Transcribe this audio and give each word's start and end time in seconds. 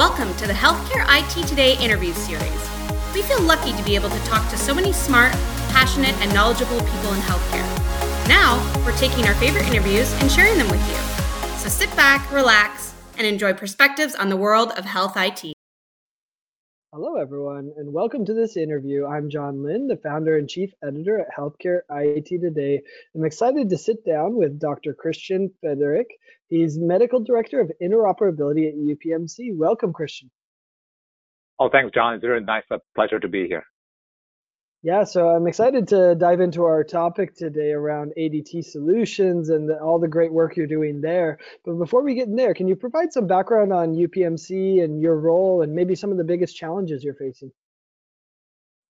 Welcome 0.00 0.34
to 0.36 0.46
the 0.46 0.54
Healthcare 0.54 1.04
IT 1.10 1.46
Today 1.46 1.76
interview 1.76 2.14
series. 2.14 2.70
We 3.12 3.20
feel 3.20 3.42
lucky 3.42 3.74
to 3.74 3.82
be 3.82 3.94
able 3.94 4.08
to 4.08 4.18
talk 4.20 4.48
to 4.48 4.56
so 4.56 4.72
many 4.72 4.94
smart, 4.94 5.30
passionate, 5.72 6.14
and 6.22 6.32
knowledgeable 6.32 6.78
people 6.78 7.12
in 7.12 7.20
healthcare. 7.20 7.68
Now, 8.26 8.56
we're 8.82 8.96
taking 8.96 9.26
our 9.26 9.34
favorite 9.34 9.66
interviews 9.66 10.10
and 10.22 10.32
sharing 10.32 10.56
them 10.56 10.70
with 10.70 10.80
you. 10.88 11.58
So 11.58 11.68
sit 11.68 11.94
back, 11.96 12.32
relax, 12.32 12.94
and 13.18 13.26
enjoy 13.26 13.52
perspectives 13.52 14.14
on 14.14 14.30
the 14.30 14.38
world 14.38 14.72
of 14.78 14.86
health 14.86 15.18
IT. 15.18 15.52
Hello, 16.94 17.16
everyone, 17.16 17.70
and 17.76 17.92
welcome 17.92 18.24
to 18.24 18.32
this 18.32 18.56
interview. 18.56 19.04
I'm 19.04 19.28
John 19.28 19.62
Lynn, 19.62 19.86
the 19.86 19.98
founder 19.98 20.38
and 20.38 20.48
chief 20.48 20.72
editor 20.82 21.20
at 21.20 21.28
Healthcare 21.36 21.80
IT 21.90 22.40
Today. 22.40 22.80
I'm 23.14 23.26
excited 23.26 23.68
to 23.68 23.76
sit 23.76 24.02
down 24.06 24.34
with 24.34 24.58
Dr. 24.58 24.94
Christian 24.94 25.50
Feterik. 25.62 26.06
He's 26.50 26.76
medical 26.78 27.20
director 27.20 27.60
of 27.60 27.70
interoperability 27.80 28.68
at 28.68 28.74
UPMC. 28.74 29.56
Welcome, 29.56 29.92
Christian. 29.92 30.30
Oh, 31.60 31.70
thanks, 31.70 31.92
John. 31.94 32.14
It's 32.14 32.24
very 32.24 32.42
nice, 32.42 32.64
a 32.72 32.80
pleasure 32.96 33.20
to 33.20 33.28
be 33.28 33.46
here. 33.46 33.62
Yeah, 34.82 35.04
so 35.04 35.28
I'm 35.28 35.46
excited 35.46 35.86
to 35.88 36.14
dive 36.14 36.40
into 36.40 36.64
our 36.64 36.82
topic 36.82 37.36
today 37.36 37.70
around 37.70 38.14
ADT 38.18 38.64
solutions 38.64 39.50
and 39.50 39.68
the, 39.68 39.78
all 39.78 40.00
the 40.00 40.08
great 40.08 40.32
work 40.32 40.56
you're 40.56 40.66
doing 40.66 41.02
there. 41.02 41.38
But 41.64 41.74
before 41.74 42.02
we 42.02 42.14
get 42.14 42.28
in 42.28 42.34
there, 42.34 42.54
can 42.54 42.66
you 42.66 42.74
provide 42.74 43.12
some 43.12 43.26
background 43.26 43.72
on 43.72 43.94
UPMC 43.94 44.82
and 44.82 45.00
your 45.00 45.20
role 45.20 45.62
and 45.62 45.72
maybe 45.72 45.94
some 45.94 46.10
of 46.10 46.16
the 46.16 46.24
biggest 46.24 46.56
challenges 46.56 47.04
you're 47.04 47.14
facing? 47.14 47.52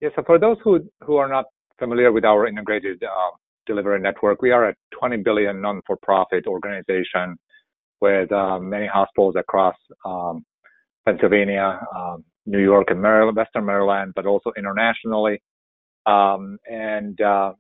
Yeah, 0.01 0.11
so 0.17 0.23
for 0.25 0.39
those 0.39 0.57
who 0.63 0.89
who 1.03 1.17
are 1.17 1.29
not 1.29 1.47
familiar 1.79 2.13
with 2.13 2.25
our 2.25 2.47
integrated 2.47 3.03
uh, 3.03 3.31
delivery 3.67 4.01
network, 4.01 4.41
we 4.41 4.53
are 4.53 4.71
a 4.71 4.75
20 4.99 5.19
billion 5.19 5.61
non-for-profit 5.61 6.47
organization 6.47 7.37
with 8.01 8.31
uh, 8.33 8.59
many 8.59 8.87
hospitals 8.87 9.35
across 9.37 9.77
um, 10.05 10.45
Pennsylvania, 11.07 11.81
um, 11.95 12.25
New 12.47 12.63
York, 12.63 12.89
and 12.91 13.01
Maryland, 13.01 13.37
Western 13.37 13.65
Maryland, 13.65 14.13
but 14.17 14.27
also 14.27 14.53
internationally. 14.57 15.43
Um, 16.07 16.59
and 16.69 17.21
uh, 17.21 17.53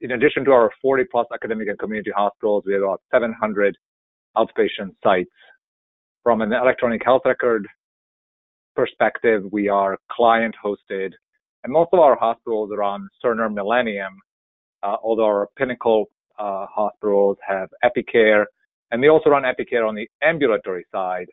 in 0.00 0.12
addition 0.12 0.44
to 0.44 0.52
our 0.52 0.70
40 0.82 1.04
plus 1.10 1.26
academic 1.32 1.68
and 1.68 1.78
community 1.78 2.10
hospitals, 2.14 2.64
we 2.66 2.74
have 2.74 2.82
about 2.82 3.00
700 3.12 3.76
outpatient 4.36 4.94
sites. 5.02 5.30
From 6.22 6.40
an 6.40 6.52
electronic 6.52 7.02
health 7.04 7.22
record 7.24 7.66
perspective, 8.74 9.42
we 9.52 9.68
are 9.68 9.98
client 10.10 10.54
hosted, 10.62 11.12
and 11.62 11.72
most 11.72 11.90
of 11.92 12.00
our 12.00 12.16
hospitals 12.16 12.70
are 12.72 12.82
on 12.82 13.08
Cerner 13.24 13.52
Millennium, 13.52 14.18
uh, 14.82 14.96
although 15.02 15.24
our 15.24 15.48
Pinnacle 15.56 16.06
uh, 16.38 16.66
hospitals 16.66 17.36
have 17.46 17.68
EpicCare, 17.84 18.44
and 18.90 19.02
they 19.02 19.08
also 19.08 19.30
run 19.30 19.42
EpicCare 19.42 19.86
on 19.86 19.94
the 19.94 20.08
ambulatory 20.22 20.84
side. 20.92 21.26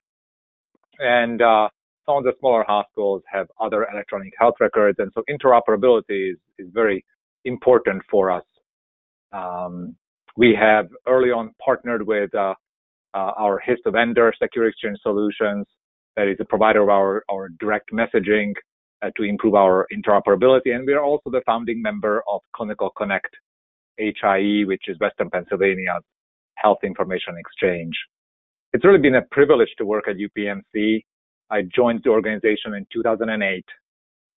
And 1.00 1.42
uh, 1.42 1.70
some 2.06 2.18
of 2.18 2.24
the 2.24 2.34
smaller 2.40 2.64
hospitals 2.68 3.22
have 3.32 3.48
other 3.60 3.88
electronic 3.92 4.34
health 4.38 4.56
records, 4.60 4.98
and 5.00 5.12
so 5.14 5.24
interoperability 5.30 6.32
is, 6.32 6.38
is 6.58 6.68
very 6.74 7.04
important 7.46 8.02
for 8.10 8.32
us. 8.32 8.44
Um, 9.32 9.96
we 10.38 10.56
have 10.60 10.88
early 11.08 11.32
on 11.32 11.52
partnered 11.64 12.06
with 12.06 12.34
uh, 12.36 12.54
uh, 13.14 13.32
our 13.38 13.62
HISP 13.66 13.92
vendor, 13.92 14.34
Secure 14.42 14.68
Exchange 14.68 14.98
Solutions, 15.02 15.66
that 16.16 16.28
is 16.28 16.38
a 16.40 16.46
provider 16.46 16.84
of 16.84 16.90
our, 16.90 17.24
our 17.32 17.50
direct 17.60 17.92
messaging 17.92 18.54
uh, 19.02 19.10
to 19.18 19.24
improve 19.24 19.56
our 19.56 19.88
interoperability. 19.94 20.76
And 20.76 20.86
we 20.86 20.94
are 20.94 21.04
also 21.04 21.30
the 21.30 21.42
founding 21.46 21.82
member 21.82 22.24
of 22.32 22.42
Clinical 22.56 22.92
Connect 22.98 23.34
HIE, 23.98 24.64
which 24.66 24.84
is 24.88 24.98
Western 25.00 25.30
Pennsylvania's 25.30 26.04
health 26.62 26.80
information 26.84 27.36
exchange. 27.38 27.94
It's 28.74 28.86
really 28.86 29.00
been 29.00 29.16
a 29.16 29.22
privilege 29.32 29.70
to 29.78 29.86
work 29.86 30.06
at 30.08 30.16
UPMC. 30.16 31.04
I 31.50 31.64
joined 31.64 32.02
the 32.04 32.10
organization 32.10 32.74
in 32.76 32.86
2008. 32.94 33.66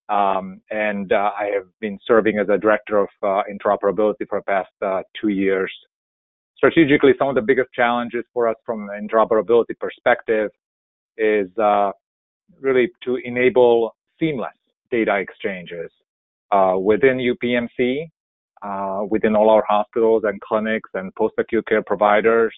Um, 0.09 0.61
and 0.71 1.13
uh, 1.13 1.31
I 1.39 1.51
have 1.55 1.67
been 1.81 1.99
serving 2.07 2.39
as 2.39 2.49
a 2.49 2.59
director 2.59 2.99
of 2.99 3.09
uh, 3.23 3.43
interoperability 3.51 4.29
for 4.29 4.41
the 4.41 4.45
past 4.47 4.71
uh, 4.85 5.03
two 5.19 5.29
years. 5.29 5.73
Strategically, 6.57 7.13
some 7.19 7.29
of 7.29 7.35
the 7.35 7.43
biggest 7.43 7.73
challenges 7.73 8.25
for 8.33 8.49
us 8.49 8.57
from 8.67 8.89
an 8.91 9.09
interoperability 9.09 9.79
perspective 9.81 10.51
is 11.17 11.49
uh, 11.59 11.93
really 12.61 12.91
to 13.05 13.17
enable 13.25 13.95
seamless 14.19 14.53
data 14.91 15.17
exchanges 15.17 15.91
uh, 16.53 16.77
within 16.79 17.19
UPMC, 17.19 18.11
within 19.11 19.37
all 19.37 19.51
our 19.51 19.65
hospitals 19.69 20.23
and 20.25 20.41
clinics 20.41 20.91
and 20.95 21.15
post-acute 21.15 21.67
care 21.67 21.83
providers, 21.83 22.55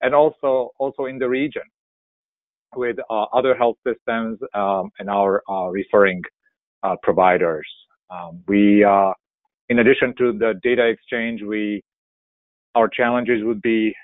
and 0.00 0.14
also 0.14 0.70
also 0.78 1.06
in 1.06 1.18
the 1.18 1.28
region 1.28 1.62
with 2.74 2.96
uh, 3.10 3.24
other 3.32 3.54
health 3.54 3.76
systems 3.86 4.38
um, 4.54 4.90
and 4.98 5.08
our 5.08 5.42
uh, 5.48 5.68
referring 5.68 6.22
uh, 6.82 6.96
providers. 7.02 7.66
Um, 8.10 8.42
we, 8.48 8.84
uh, 8.84 9.12
in 9.68 9.78
addition 9.78 10.14
to 10.18 10.32
the 10.32 10.54
data 10.62 10.86
exchange, 10.86 11.42
we 11.42 11.82
our 12.74 12.88
challenges 12.88 13.44
would 13.44 13.60
be 13.62 13.94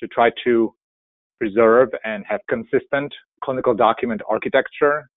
to 0.00 0.08
try 0.08 0.30
to 0.44 0.74
preserve 1.40 1.88
and 2.04 2.24
have 2.28 2.40
consistent 2.48 3.12
clinical 3.44 3.74
document 3.74 4.20
architecture, 4.28 5.08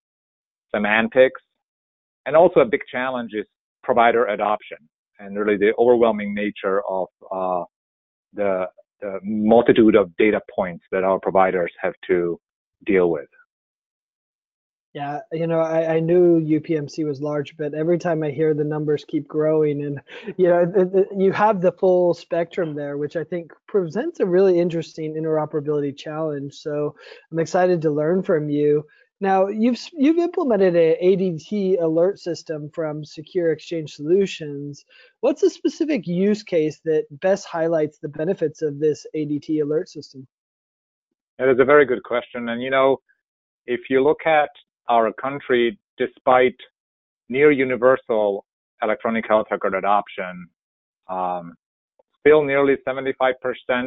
semantics, 0.74 1.42
and 2.28 2.36
also 2.36 2.60
a 2.60 2.66
big 2.66 2.82
challenge 2.92 3.32
is 3.34 3.46
provider 3.84 4.28
adoption 4.28 4.78
and 5.22 5.38
really 5.38 5.58
the 5.58 5.74
overwhelming 5.78 6.34
nature 6.34 6.82
of 6.90 7.08
uh, 7.32 7.64
the, 8.34 8.68
the 9.02 9.20
multitude 9.24 9.96
of 9.96 10.16
data 10.18 10.42
points 10.54 10.84
that 10.92 11.04
our 11.04 11.20
providers 11.20 11.72
have 11.82 11.94
to 12.08 12.40
deal 12.86 13.10
with. 13.10 13.28
Yeah, 14.94 15.20
you 15.32 15.48
know, 15.48 15.62
I, 15.62 15.96
I 15.96 16.00
knew 16.02 16.42
UPMC 16.42 17.06
was 17.08 17.22
large, 17.22 17.56
but 17.56 17.74
every 17.74 17.98
time 17.98 18.24
I 18.24 18.32
hear 18.32 18.54
the 18.54 18.66
numbers 18.66 19.06
keep 19.08 19.26
growing, 19.26 19.84
and 19.86 20.02
you 20.38 20.50
know, 20.50 21.06
you 21.18 21.32
have 21.32 21.62
the 21.62 21.72
full 21.72 22.14
spectrum 22.14 22.76
there, 22.76 22.98
which 22.98 23.16
I 23.16 23.24
think 23.24 23.54
presents 23.70 24.20
a 24.20 24.26
really 24.26 24.60
interesting 24.60 25.14
interoperability 25.14 25.98
challenge. 25.98 26.56
So 26.56 26.96
I'm 27.32 27.40
excited 27.40 27.82
to 27.84 27.90
learn 27.92 28.22
from 28.22 28.50
you. 28.50 28.84
Now, 29.22 29.48
you've 29.48 29.78
you've 29.94 30.18
implemented 30.18 30.76
a 30.76 30.98
ADT 31.02 31.80
alert 31.80 32.18
system 32.18 32.72
from 32.74 33.06
Secure 33.06 33.52
Exchange 33.52 33.94
Solutions. 33.94 34.84
What's 35.20 35.44
a 35.44 35.50
specific 35.50 36.08
use 36.08 36.42
case 36.42 36.82
that 36.86 37.06
best 37.22 37.46
highlights 37.46 38.00
the 38.00 38.10
benefits 38.10 38.64
of 38.64 38.80
this 38.80 39.06
ADT 39.16 39.62
alert 39.62 39.90
system? 39.90 40.28
That 41.38 41.50
is 41.50 41.60
a 41.60 41.66
very 41.66 41.86
good 41.86 42.02
question. 42.02 42.50
And 42.50 42.64
you 42.64 42.72
know, 42.72 42.98
if 43.68 43.82
you 43.92 44.04
look 44.04 44.26
at 44.26 44.50
our 44.90 45.14
country, 45.14 45.78
despite 46.00 46.56
near 47.30 47.52
universal 47.52 48.44
electronic 48.82 49.28
health 49.28 49.46
record 49.52 49.76
adoption, 49.76 50.48
um, 51.08 51.54
still 52.20 52.44
nearly 52.44 52.76
75% 52.88 53.36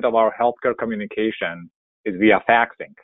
of 0.05 0.15
our 0.15 0.33
healthcare 0.41 0.78
communication 0.78 1.69
is 2.05 2.15
via 2.21 2.41
faxing. 2.49 2.95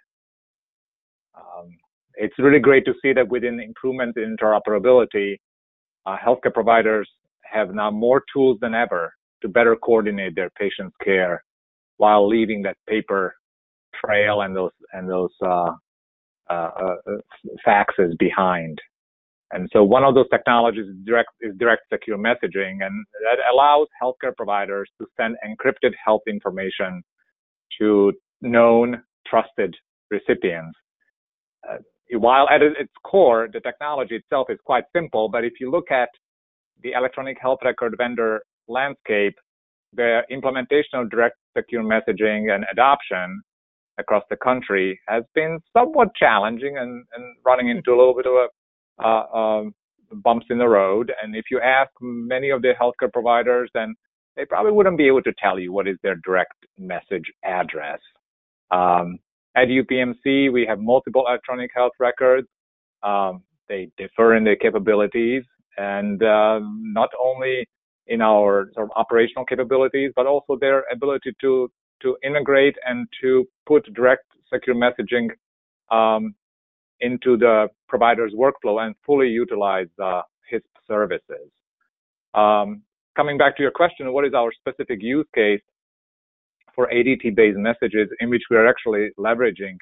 Um, 1.34 1.76
it's 2.20 2.38
really 2.38 2.58
great 2.58 2.84
to 2.84 2.94
see 3.02 3.12
that 3.14 3.28
within 3.28 3.58
improvement 3.60 4.16
in 4.16 4.36
interoperability, 4.36 5.36
uh, 6.06 6.16
healthcare 6.24 6.52
providers 6.52 7.08
have 7.44 7.74
now 7.74 7.90
more 7.90 8.22
tools 8.32 8.58
than 8.60 8.74
ever 8.74 9.12
to 9.42 9.48
better 9.48 9.74
coordinate 9.74 10.34
their 10.34 10.50
patients' 10.50 10.94
care 11.02 11.42
while 11.96 12.28
leaving 12.28 12.62
that 12.62 12.76
paper 12.88 13.34
trail 14.04 14.42
and 14.42 14.54
those 14.54 14.70
and 14.92 15.08
those 15.08 15.30
uh, 15.44 15.72
uh, 16.50 16.70
uh, 16.82 16.94
faxes 17.66 18.16
behind. 18.18 18.78
And 19.52 19.68
so 19.72 19.82
one 19.82 20.04
of 20.04 20.14
those 20.14 20.28
technologies 20.30 20.86
is 20.86 20.96
direct 21.04 21.30
is 21.40 21.54
direct 21.58 21.82
secure 21.92 22.18
messaging, 22.18 22.84
and 22.84 23.06
that 23.24 23.38
allows 23.52 23.88
healthcare 24.02 24.36
providers 24.36 24.88
to 25.00 25.06
send 25.18 25.36
encrypted 25.48 25.92
health 26.04 26.22
information 26.28 27.02
to 27.78 28.12
known 28.42 29.02
trusted 29.26 29.74
recipients. 30.10 30.76
Uh, 31.68 31.76
while 32.12 32.48
at 32.48 32.62
its 32.62 32.92
core, 33.04 33.48
the 33.52 33.60
technology 33.60 34.16
itself 34.16 34.48
is 34.50 34.58
quite 34.64 34.84
simple, 34.94 35.28
but 35.28 35.44
if 35.44 35.54
you 35.60 35.70
look 35.70 35.90
at 35.90 36.08
the 36.82 36.92
electronic 36.92 37.38
health 37.40 37.60
record 37.64 37.94
vendor 37.96 38.42
landscape, 38.68 39.34
the 39.92 40.22
implementation 40.30 40.98
of 40.98 41.10
direct 41.10 41.36
secure 41.56 41.82
messaging 41.82 42.54
and 42.54 42.64
adoption 42.72 43.42
across 43.98 44.24
the 44.30 44.36
country 44.36 44.98
has 45.08 45.24
been 45.34 45.58
somewhat 45.76 46.08
challenging 46.16 46.78
and, 46.78 47.04
and 47.14 47.36
running 47.44 47.68
into 47.68 47.92
a 47.92 47.96
little 47.98 48.14
bit 48.14 48.26
of 48.26 48.32
a 48.32 48.48
uh, 49.02 49.36
um, 49.36 49.74
bumps 50.24 50.46
in 50.50 50.58
the 50.58 50.68
road. 50.68 51.12
And 51.22 51.36
if 51.36 51.46
you 51.50 51.60
ask 51.60 51.90
many 52.00 52.50
of 52.50 52.62
the 52.62 52.72
healthcare 52.80 53.12
providers, 53.12 53.70
then 53.74 53.94
they 54.36 54.44
probably 54.44 54.72
wouldn't 54.72 54.98
be 54.98 55.06
able 55.06 55.22
to 55.22 55.32
tell 55.38 55.58
you 55.58 55.72
what 55.72 55.88
is 55.88 55.96
their 56.02 56.16
direct 56.24 56.54
message 56.78 57.30
address. 57.44 58.00
Um, 58.70 59.18
at 59.56 59.68
UPMC, 59.68 60.52
we 60.52 60.64
have 60.66 60.78
multiple 60.78 61.24
electronic 61.28 61.70
health 61.74 61.92
records. 61.98 62.48
Um, 63.02 63.42
they 63.68 63.90
differ 63.96 64.36
in 64.36 64.44
their 64.44 64.56
capabilities 64.56 65.44
and 65.76 66.22
uh, 66.22 66.60
not 66.62 67.10
only 67.20 67.66
in 68.06 68.20
our 68.20 68.70
sort 68.74 68.86
of 68.86 68.90
operational 68.96 69.44
capabilities, 69.44 70.12
but 70.14 70.26
also 70.26 70.56
their 70.60 70.84
ability 70.92 71.32
to 71.40 71.70
to 72.02 72.16
integrate 72.24 72.76
and 72.86 73.06
to 73.20 73.46
put 73.66 73.84
direct 73.94 74.24
secure 74.52 74.74
messaging 74.74 75.28
um, 75.94 76.34
into 77.00 77.36
the 77.36 77.68
provider's 77.88 78.32
workflow 78.32 78.84
and 78.84 78.94
fully 79.04 79.28
utilize 79.28 79.88
uh, 80.02 80.22
his 80.48 80.62
services. 80.88 81.50
Um, 82.34 82.82
coming 83.16 83.36
back 83.36 83.56
to 83.56 83.62
your 83.62 83.70
question, 83.70 84.12
what 84.12 84.24
is 84.24 84.32
our 84.34 84.50
specific 84.52 85.02
use 85.02 85.26
case 85.34 85.60
for 86.74 86.88
ADT-based 86.92 87.58
messages 87.58 88.08
in 88.20 88.30
which 88.30 88.42
we 88.50 88.56
are 88.56 88.68
actually 88.68 89.10
leveraging 89.18 89.76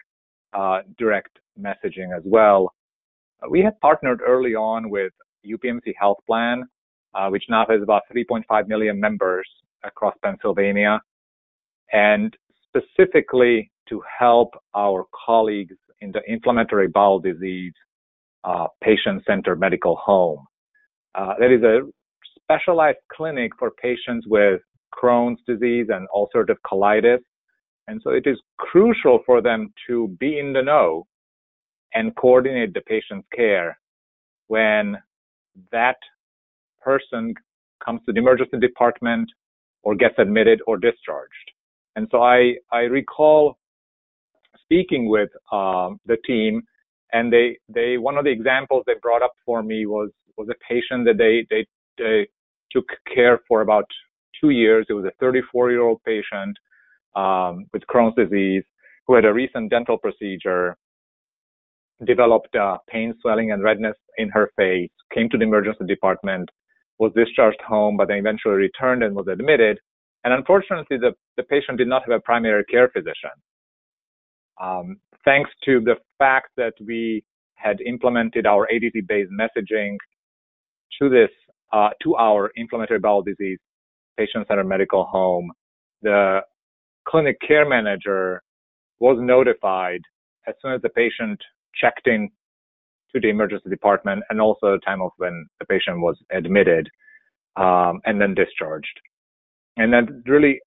uh, 0.53 0.81
direct 0.99 1.39
messaging 1.61 2.17
as 2.17 2.23
well? 2.25 2.73
We 3.49 3.61
had 3.61 3.79
partnered 3.81 4.21
early 4.27 4.55
on 4.55 4.91
with 4.91 5.13
UPMC 5.47 5.95
Health 5.99 6.19
Plan, 6.27 6.65
uh, 7.15 7.29
which 7.29 7.45
now 7.49 7.65
has 7.69 7.83
about 7.83 8.03
3.5 8.15 8.69
million 8.69 8.99
members 8.99 9.49
across 9.85 10.15
Pennsylvania, 10.25 11.01
and 11.93 12.37
specifically 12.67 13.71
to 13.89 14.03
help 14.19 14.51
our 14.75 15.05
colleagues 15.27 15.77
in 16.01 16.13
the 16.13 16.21
inflammatory 16.27 16.89
bowel 16.89 17.19
disease 17.19 17.73
uh, 18.45 18.67
patient-centered 18.83 19.59
medical 19.59 19.97
home. 19.97 20.45
Uh, 21.15 21.35
that 21.39 21.51
is 21.51 21.63
a 21.63 21.81
specialized 22.41 22.99
clinic 23.13 23.53
for 23.59 23.73
patients 23.83 24.27
with 24.29 24.61
Crohn's 24.99 25.41
disease 25.47 25.87
and 25.91 26.09
ulcerative 26.15 26.57
colitis. 26.67 27.21
And 27.87 28.01
so 28.03 28.11
it 28.11 28.27
is 28.27 28.39
crucial 28.59 29.21
for 29.25 29.41
them 29.41 29.73
to 29.87 30.09
be 30.21 30.39
in 30.39 30.53
the 30.53 30.63
know 30.63 31.07
and 31.95 32.15
coordinate 32.17 32.75
the 32.75 32.83
patient's 32.83 33.27
care 33.35 33.79
when 34.49 34.97
that 35.73 35.97
person 36.83 37.35
comes 37.85 38.01
to 38.07 38.13
the 38.13 38.19
emergency 38.19 38.59
department 38.59 39.31
or 39.83 39.95
gets 39.95 40.15
admitted 40.19 40.61
or 40.67 40.77
discharged. 40.77 41.33
And 41.97 42.09
so 42.11 42.23
I, 42.23 42.55
I 42.73 42.81
recall 42.81 43.59
speaking 44.63 45.09
with 45.09 45.31
um, 45.51 45.99
the 46.07 46.17
team, 46.27 46.63
and 47.13 47.33
they, 47.33 47.59
they 47.69 47.97
one 47.97 48.19
of 48.19 48.25
the 48.25 48.31
examples 48.31 48.85
they 48.87 48.93
brought 49.01 49.23
up 49.23 49.33
for 49.47 49.63
me 49.63 49.87
was 49.87 50.11
was 50.37 50.49
a 50.51 50.55
patient 50.69 51.07
that 51.07 51.17
they 51.19 51.47
they, 51.51 51.67
they 51.97 52.29
took 52.71 52.87
care 53.13 53.41
for 53.49 53.63
about 53.63 53.87
two 54.41 54.51
years. 54.51 54.87
It 54.89 54.95
was 54.95 55.05
a 55.05 55.13
34 55.21 55.71
year 55.71 55.83
old 55.83 56.03
patient 56.05 56.57
um, 57.17 57.67
with 57.73 57.83
Crohn's 57.91 58.15
disease 58.17 58.65
who 59.07 59.15
had 59.15 59.25
a 59.25 59.33
recent 59.33 59.71
dental 59.71 59.97
procedure, 59.97 60.77
developed 62.05 62.55
uh, 62.55 62.77
pain, 62.89 63.15
swelling, 63.21 63.53
and 63.53 63.63
redness 63.63 63.97
in 64.19 64.29
her 64.29 64.51
face, 64.57 64.91
came 65.13 65.29
to 65.31 65.39
the 65.39 65.45
emergency 65.45 65.85
department, 65.87 66.49
was 66.99 67.13
discharged 67.17 67.61
home, 67.67 67.97
but 67.97 68.09
then 68.09 68.19
eventually 68.19 68.55
returned 68.55 69.03
and 69.03 69.17
was 69.17 69.27
admitted. 69.29 69.79
And 70.25 70.35
unfortunately, 70.35 70.99
the, 70.99 71.13
the 71.37 71.43
patient 71.45 71.79
did 71.79 71.89
not 71.89 72.03
have 72.03 72.15
a 72.15 72.21
primary 72.21 72.65
care 72.65 72.89
physician. 72.89 73.31
Um, 74.61 74.99
thanks 75.25 75.51
to 75.65 75.81
the 75.81 75.95
fact 76.19 76.49
that 76.57 76.75
we 76.85 77.25
had 77.55 77.81
implemented 77.81 78.47
our 78.47 78.69
ADT-based 78.73 79.31
messaging 79.33 79.97
to 81.01 81.09
this, 81.09 81.31
uh, 81.73 81.91
to 82.03 82.17
our 82.17 82.51
inflammatory 82.57 83.01
bowel 83.01 83.23
disease 83.23 83.59
patient-centered 84.19 84.65
medical 84.65 85.05
home, 85.05 85.51
the 86.03 86.41
clinic 87.07 87.37
care 87.47 87.69
manager 87.69 88.43
was 89.01 89.17
notified 89.21 90.01
as 90.47 90.55
soon 90.61 90.73
as 90.73 90.83
the 90.83 90.89
patient 90.91 91.41
checked 91.81 92.07
in 92.07 92.29
to 93.15 93.21
the 93.21 93.29
emergency 93.29 93.71
department 93.71 94.23
and 94.29 94.41
also 94.41 94.73
the 94.73 94.81
time 94.85 95.01
of 95.01 95.11
when 95.17 95.47
the 95.61 95.67
patient 95.67 96.01
was 96.01 96.17
admitted 96.33 96.89
um, 97.57 98.01
and 98.05 98.21
then 98.21 98.35
discharged. 98.35 99.01
And 99.77 99.93
then 99.93 100.23
really 100.27 100.61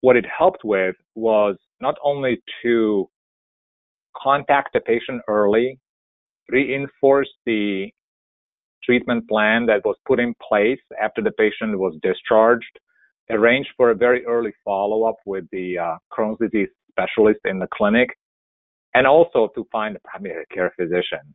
what 0.00 0.16
it 0.16 0.24
helped 0.26 0.64
with 0.64 0.96
was 1.14 1.56
not 1.80 1.94
only 2.02 2.42
to 2.62 3.08
contact 4.16 4.70
the 4.72 4.80
patient 4.80 5.22
early, 5.28 5.78
reinforce 6.48 7.30
the 7.46 7.90
treatment 8.82 9.28
plan 9.28 9.66
that 9.66 9.84
was 9.84 9.96
put 10.06 10.20
in 10.20 10.34
place 10.46 10.80
after 11.02 11.22
the 11.22 11.32
patient 11.32 11.78
was 11.78 11.96
discharged, 12.02 12.78
arrange 13.30 13.66
for 13.76 13.90
a 13.90 13.94
very 13.94 14.24
early 14.26 14.52
follow-up 14.64 15.16
with 15.26 15.44
the 15.52 15.78
uh, 15.78 15.96
Crohn's 16.12 16.38
disease 16.38 16.68
specialist 16.90 17.40
in 17.44 17.58
the 17.58 17.68
clinic, 17.72 18.10
and 18.94 19.06
also 19.06 19.48
to 19.54 19.66
find 19.72 19.96
a 19.96 20.00
primary 20.08 20.44
care 20.52 20.72
physician. 20.78 21.34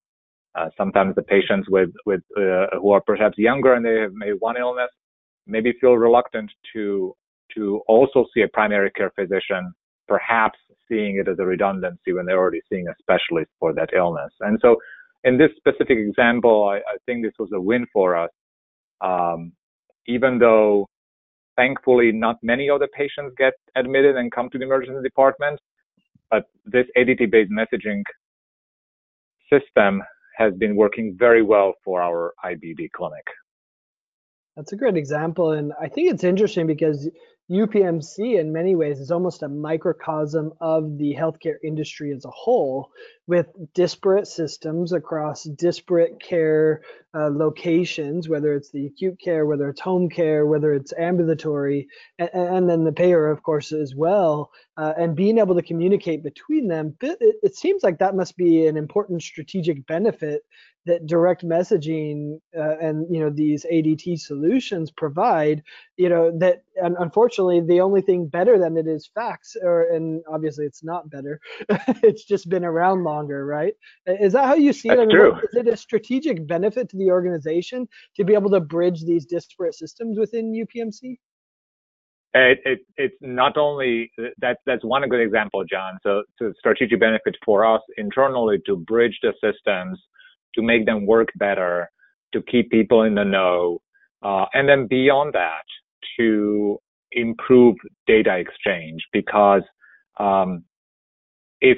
Uh, 0.55 0.69
sometimes 0.77 1.13
the 1.15 1.21
patients 1.21 1.69
with 1.69 1.89
with 2.05 2.21
uh, 2.37 2.65
who 2.81 2.91
are 2.91 3.01
perhaps 3.01 3.37
younger 3.37 3.73
and 3.73 3.85
they 3.85 4.01
have 4.01 4.13
maybe 4.13 4.35
one 4.39 4.57
illness 4.57 4.89
maybe 5.49 5.73
feel 5.81 5.97
reluctant 5.97 6.51
to 6.73 7.13
to 7.55 7.81
also 7.87 8.25
see 8.33 8.41
a 8.41 8.47
primary 8.47 8.91
care 8.91 9.11
physician, 9.15 9.73
perhaps 10.07 10.59
seeing 10.87 11.17
it 11.17 11.27
as 11.27 11.39
a 11.39 11.45
redundancy 11.45 12.13
when 12.13 12.25
they're 12.25 12.37
already 12.37 12.61
seeing 12.69 12.87
a 12.87 12.93
specialist 12.99 13.49
for 13.59 13.73
that 13.73 13.89
illness. 13.95 14.31
And 14.41 14.59
so, 14.61 14.75
in 15.23 15.37
this 15.37 15.49
specific 15.57 15.97
example, 15.97 16.69
I, 16.69 16.77
I 16.77 16.97
think 17.05 17.25
this 17.25 17.33
was 17.39 17.49
a 17.53 17.59
win 17.59 17.85
for 17.91 18.15
us. 18.15 18.29
Um, 19.01 19.53
even 20.07 20.39
though 20.39 20.87
thankfully 21.59 22.11
not 22.11 22.37
many 22.41 22.69
of 22.69 22.79
the 22.79 22.87
patients 23.01 23.31
get 23.37 23.53
admitted 23.75 24.15
and 24.15 24.31
come 24.31 24.49
to 24.49 24.57
the 24.57 24.63
emergency 24.63 25.01
department, 25.03 25.59
but 26.31 26.43
this 26.65 26.85
ADT-based 26.97 27.51
messaging 27.51 28.01
system 29.51 30.01
has 30.37 30.53
been 30.53 30.75
working 30.83 31.15
very 31.19 31.43
well 31.53 31.73
for 31.83 32.01
our 32.01 32.33
IBD 32.45 32.91
clinic. 32.97 33.27
That's 34.55 34.71
a 34.71 34.77
great 34.77 34.95
example. 34.95 35.51
And 35.51 35.73
I 35.81 35.89
think 35.89 36.11
it's 36.11 36.23
interesting 36.23 36.65
because 36.65 37.09
UPMC, 37.49 38.39
in 38.39 38.53
many 38.53 38.75
ways, 38.75 38.99
is 38.99 39.09
almost 39.09 39.41
a 39.41 39.49
microcosm 39.49 40.53
of 40.61 40.97
the 40.97 41.15
healthcare 41.15 41.57
industry 41.63 42.13
as 42.13 42.25
a 42.25 42.29
whole, 42.29 42.91
with 43.25 43.47
disparate 43.73 44.27
systems 44.27 44.93
across 44.93 45.43
disparate 45.43 46.21
care 46.21 46.81
uh, 47.15 47.29
locations, 47.29 48.29
whether 48.29 48.53
it's 48.53 48.69
the 48.71 48.85
acute 48.85 49.19
care, 49.19 49.45
whether 49.45 49.67
it's 49.67 49.81
home 49.81 50.09
care, 50.09 50.45
whether 50.45 50.73
it's 50.73 50.93
ambulatory, 50.93 51.87
and, 52.19 52.29
and 52.33 52.69
then 52.69 52.83
the 52.83 52.91
payer, 52.91 53.27
of 53.27 53.41
course, 53.41 53.71
as 53.71 53.95
well. 53.95 54.51
Uh, 54.77 54.93
and 54.97 55.15
being 55.15 55.39
able 55.39 55.55
to 55.55 55.61
communicate 55.61 56.23
between 56.23 56.67
them, 56.67 56.95
it, 57.01 57.35
it 57.41 57.55
seems 57.55 57.83
like 57.83 57.97
that 57.97 58.15
must 58.15 58.37
be 58.37 58.67
an 58.67 58.77
important 58.77 59.23
strategic 59.23 59.85
benefit 59.87 60.43
that 60.85 61.05
direct 61.05 61.45
messaging 61.45 62.39
uh, 62.57 62.77
and 62.79 63.05
you 63.13 63.19
know 63.21 63.29
these 63.29 63.65
ADT 63.71 64.19
solutions 64.19 64.91
provide. 64.91 65.63
You 65.97 66.09
know 66.09 66.37
that 66.39 66.63
unfortunately 66.77 67.38
the 67.47 67.81
only 67.81 68.01
thing 68.01 68.27
better 68.27 68.57
than 68.57 68.77
it 68.77 68.87
is 68.87 69.09
fax, 69.13 69.55
or 69.61 69.83
and 69.93 70.21
obviously 70.31 70.65
it's 70.65 70.83
not 70.83 71.09
better. 71.09 71.39
it's 72.03 72.23
just 72.23 72.49
been 72.49 72.65
around 72.65 73.03
longer, 73.03 73.45
right? 73.45 73.73
Is 74.05 74.33
that 74.33 74.45
how 74.45 74.55
you 74.55 74.73
see 74.73 74.89
That's 74.89 74.99
it? 74.99 75.03
I 75.03 75.05
mean, 75.05 75.17
true. 75.17 75.35
Is 75.35 75.55
it 75.55 75.67
a 75.67 75.77
strategic 75.77 76.47
benefit 76.47 76.89
to 76.89 76.97
the 76.97 77.11
organization 77.11 77.87
to 78.15 78.23
be 78.23 78.33
able 78.33 78.49
to 78.51 78.59
bridge 78.59 79.05
these 79.05 79.25
disparate 79.25 79.75
systems 79.75 80.19
within 80.19 80.53
UPMC? 80.53 81.17
It, 82.35 82.59
it, 82.63 82.79
it's 82.97 83.15
not 83.21 83.57
only 83.57 84.11
that 84.39 84.57
that's 84.65 84.85
one 84.85 85.07
good 85.09 85.21
example, 85.21 85.63
John. 85.65 85.97
So, 86.03 86.23
so 86.37 86.53
strategic 86.59 86.99
benefit 86.99 87.35
for 87.43 87.65
us 87.65 87.81
internally 87.97 88.59
to 88.67 88.75
bridge 88.75 89.17
the 89.23 89.33
systems 89.43 89.99
to 90.55 90.61
make 90.61 90.85
them 90.85 91.05
work 91.05 91.29
better, 91.35 91.89
to 92.33 92.41
keep 92.43 92.69
people 92.69 93.03
in 93.03 93.15
the 93.15 93.23
know, 93.23 93.81
uh, 94.21 94.45
and 94.53 94.67
then 94.67 94.87
beyond 94.87 95.33
that, 95.33 95.63
to 96.17 96.79
improve 97.11 97.75
data 98.07 98.37
exchange 98.37 99.01
because 99.13 99.63
um, 100.19 100.63
if 101.61 101.77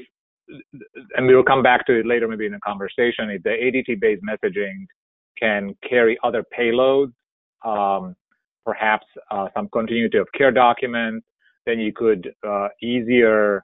and 1.15 1.27
we 1.27 1.35
will 1.35 1.43
come 1.43 1.63
back 1.63 1.85
to 1.85 1.99
it 1.99 2.05
later 2.05 2.27
maybe 2.27 2.45
in 2.45 2.53
a 2.53 2.59
conversation 2.59 3.29
if 3.29 3.41
the 3.43 3.49
ADT 3.49 3.99
based 4.01 4.21
messaging 4.23 4.85
can 5.39 5.73
carry 5.87 6.17
other 6.23 6.43
payloads 6.57 7.13
um, 7.63 8.15
perhaps 8.65 9.05
uh, 9.31 9.47
some 9.55 9.69
continuity 9.73 10.17
of 10.17 10.27
care 10.37 10.51
documents 10.51 11.25
then 11.65 11.79
you 11.79 11.93
could 11.93 12.33
uh, 12.47 12.67
easier 12.81 13.63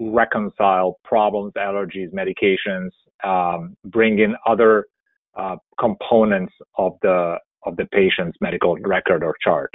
reconcile 0.00 0.98
problems, 1.04 1.52
allergies, 1.56 2.10
medications, 2.12 2.90
um, 3.22 3.76
bring 3.86 4.18
in 4.18 4.34
other 4.46 4.86
uh, 5.36 5.56
components 5.78 6.52
of 6.78 6.94
the 7.02 7.36
of 7.66 7.76
the 7.76 7.84
patient's 7.92 8.38
medical 8.40 8.76
record 8.78 9.22
or 9.22 9.36
chart. 9.44 9.70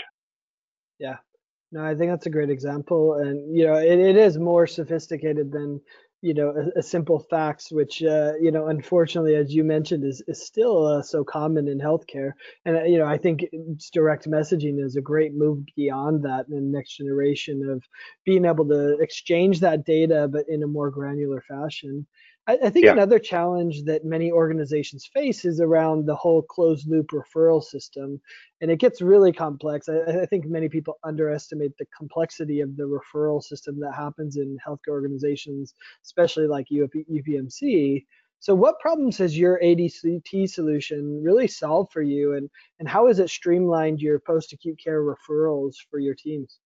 No, 1.72 1.84
I 1.84 1.96
think 1.96 2.12
that's 2.12 2.26
a 2.26 2.30
great 2.30 2.50
example, 2.50 3.16
and 3.16 3.56
you 3.56 3.66
know, 3.66 3.76
it, 3.76 4.00
it 4.00 4.16
is 4.16 4.38
more 4.38 4.66
sophisticated 4.68 5.52
than 5.52 5.82
you 6.22 6.34
know 6.34 6.50
a, 6.76 6.80
a 6.80 6.84
simple 6.84 7.20
fax, 7.20 7.72
which 7.72 8.02
uh, 8.04 8.34
you 8.40 8.52
know, 8.52 8.68
unfortunately, 8.68 9.36
as 9.36 9.54
you 9.54 9.64
mentioned, 9.64 10.04
is 10.06 10.24
is 10.28 10.46
still 10.46 10.86
uh, 10.86 11.02
so 11.02 11.24
common 11.24 11.68
in 11.68 11.80
healthcare. 11.80 12.32
And 12.66 12.78
uh, 12.78 12.84
you 12.84 12.98
know, 12.98 13.06
I 13.06 13.18
think 13.18 13.46
direct 13.92 14.30
messaging 14.30 14.84
is 14.84 14.96
a 14.96 15.02
great 15.02 15.34
move 15.34 15.64
beyond 15.76 16.24
that 16.24 16.46
in 16.50 16.56
the 16.56 16.78
next 16.78 16.98
generation 16.98 17.68
of 17.70 17.84
being 18.26 18.46
able 18.46 18.68
to 18.70 18.98
exchange 19.00 19.60
that 19.60 19.86
data, 19.86 20.28
but 20.32 20.46
in 20.48 20.64
a 20.64 20.68
more 20.68 20.90
granular 20.92 21.42
fashion. 21.48 22.06
I, 22.48 22.58
I 22.66 22.70
think 22.70 22.86
yeah. 22.86 22.92
another 22.92 23.20
challenge 23.20 23.84
that 23.84 24.06
many 24.06 24.32
organizations 24.32 25.10
face 25.12 25.46
is 25.46 25.60
around 25.60 26.06
the 26.06 26.16
whole 26.16 26.42
closed 26.42 26.88
loop 26.88 27.08
referral 27.08 27.64
system. 27.64 28.22
And 28.62 28.70
it 28.70 28.80
gets 28.80 29.02
really 29.02 29.32
complex. 29.34 29.90
I, 29.90 30.22
I 30.22 30.26
think 30.26 30.46
many 30.46 30.70
people 30.70 30.98
underestimate 31.04 31.78
the 31.78 31.88
complexity 31.98 32.62
of 32.62 32.78
the 32.78 32.84
referral 32.84 33.42
system 33.42 33.80
that 33.80 33.94
happens 33.94 34.38
in 34.38 34.58
healthcare 34.66 34.90
organizations, 34.90 35.74
especially 36.04 36.48
like 36.48 36.68
UP, 36.72 36.92
UPMC. 37.12 38.06
So, 38.40 38.54
what 38.54 38.80
problems 38.80 39.18
has 39.18 39.36
your 39.36 39.60
ADCT 39.64 40.50
solution 40.50 41.24
really 41.24 41.48
solved 41.48 41.92
for 41.92 42.04
you, 42.04 42.34
and, 42.34 42.48
and 42.80 42.88
how 42.88 43.08
has 43.08 43.18
it 43.18 43.30
streamlined 43.30 44.02
your 44.02 44.20
post 44.20 44.54
acute 44.54 44.78
care 44.84 45.02
referrals 45.02 45.76
for 45.90 46.00
your 46.00 46.14
teams? 46.14 46.60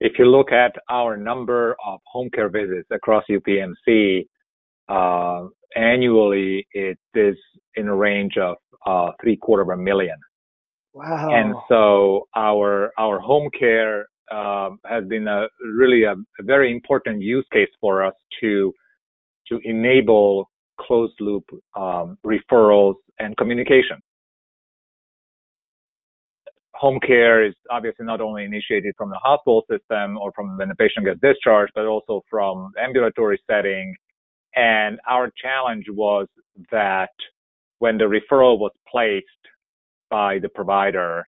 If 0.00 0.18
you 0.18 0.24
look 0.24 0.50
at 0.50 0.74
our 0.88 1.16
number 1.16 1.76
of 1.84 2.00
home 2.06 2.30
care 2.34 2.48
visits 2.48 2.88
across 2.90 3.24
UPMC, 3.30 4.26
uh, 4.88 5.46
annually 5.76 6.66
it 6.72 6.98
is 7.14 7.36
in 7.76 7.88
a 7.88 7.94
range 7.94 8.36
of 8.38 8.56
uh, 8.86 9.12
three 9.22 9.36
quarter 9.36 9.62
of 9.62 9.68
a 9.68 9.76
million. 9.76 10.16
Wow. 10.94 11.30
And 11.32 11.54
so 11.68 12.26
our 12.34 12.90
our 12.98 13.20
home 13.20 13.48
care 13.58 14.06
uh, 14.32 14.70
has 14.86 15.04
been 15.06 15.28
a 15.28 15.46
really 15.74 16.04
a, 16.04 16.12
a, 16.12 16.42
very 16.42 16.72
important 16.72 17.20
use 17.20 17.46
case 17.52 17.68
for 17.80 18.04
us 18.04 18.14
to 18.40 18.72
to 19.48 19.60
enable 19.64 20.48
closed 20.80 21.20
loop 21.20 21.44
um, 21.76 22.16
referrals 22.24 22.94
and 23.18 23.36
communication. 23.36 23.98
Home 26.80 26.98
care 27.06 27.44
is 27.44 27.54
obviously 27.70 28.06
not 28.06 28.22
only 28.22 28.44
initiated 28.44 28.94
from 28.96 29.10
the 29.10 29.18
hospital 29.18 29.64
system 29.70 30.16
or 30.16 30.32
from 30.32 30.56
when 30.56 30.70
the 30.70 30.74
patient 30.74 31.04
gets 31.04 31.20
discharged, 31.20 31.72
but 31.74 31.84
also 31.84 32.22
from 32.30 32.72
ambulatory 32.82 33.38
setting. 33.50 33.94
And 34.56 34.98
our 35.06 35.30
challenge 35.42 35.84
was 35.90 36.26
that 36.70 37.10
when 37.80 37.98
the 37.98 38.04
referral 38.04 38.58
was 38.58 38.72
placed 38.90 39.26
by 40.08 40.38
the 40.38 40.48
provider, 40.48 41.26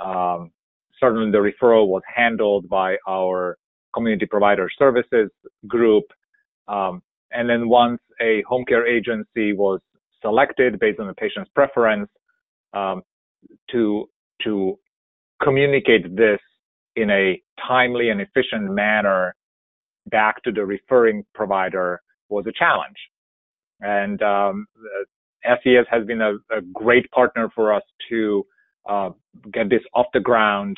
um, 0.00 0.50
certainly 0.98 1.30
the 1.30 1.38
referral 1.38 1.86
was 1.86 2.02
handled 2.12 2.68
by 2.68 2.96
our 3.08 3.56
community 3.94 4.26
provider 4.26 4.68
services 4.76 5.30
group. 5.68 6.04
Um, 6.66 7.00
and 7.30 7.48
then 7.48 7.68
once 7.68 8.00
a 8.20 8.42
home 8.48 8.64
care 8.66 8.88
agency 8.88 9.52
was 9.52 9.78
selected 10.20 10.80
based 10.80 10.98
on 10.98 11.06
the 11.06 11.14
patient's 11.14 11.50
preference, 11.54 12.10
um, 12.74 13.02
to 13.70 14.08
to 14.44 14.78
communicate 15.42 16.16
this 16.16 16.40
in 16.96 17.10
a 17.10 17.40
timely 17.66 18.10
and 18.10 18.20
efficient 18.20 18.70
manner 18.70 19.34
back 20.06 20.42
to 20.42 20.52
the 20.52 20.64
referring 20.64 21.24
provider 21.34 22.00
was 22.28 22.46
a 22.46 22.52
challenge. 22.52 22.96
And 23.80 24.22
um, 24.22 24.66
SES 25.44 25.86
has 25.90 26.06
been 26.06 26.20
a, 26.20 26.34
a, 26.54 26.60
great 26.72 27.10
partner 27.10 27.50
for 27.54 27.72
us 27.72 27.82
to 28.10 28.44
uh, 28.88 29.10
get 29.52 29.70
this 29.70 29.82
off 29.94 30.06
the 30.12 30.20
ground. 30.20 30.76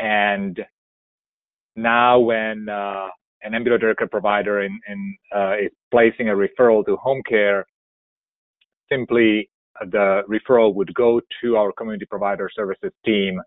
And 0.00 0.58
now, 1.76 2.18
when 2.18 2.68
uh, 2.68 3.08
an 3.42 3.54
ambulatory 3.54 3.94
care 3.94 4.08
provider 4.08 4.62
in, 4.62 4.80
in, 4.88 5.16
uh, 5.34 5.54
is 5.64 5.70
placing 5.90 6.28
a 6.28 6.32
referral 6.32 6.84
to 6.86 6.96
home 6.96 7.22
care, 7.28 7.66
simply 8.90 9.48
uh, 9.48 9.57
the 9.86 10.22
referral 10.28 10.74
would 10.74 10.92
go 10.94 11.20
to 11.42 11.56
our 11.56 11.72
community 11.72 12.06
provider 12.06 12.50
services 12.54 12.92
team. 13.04 13.40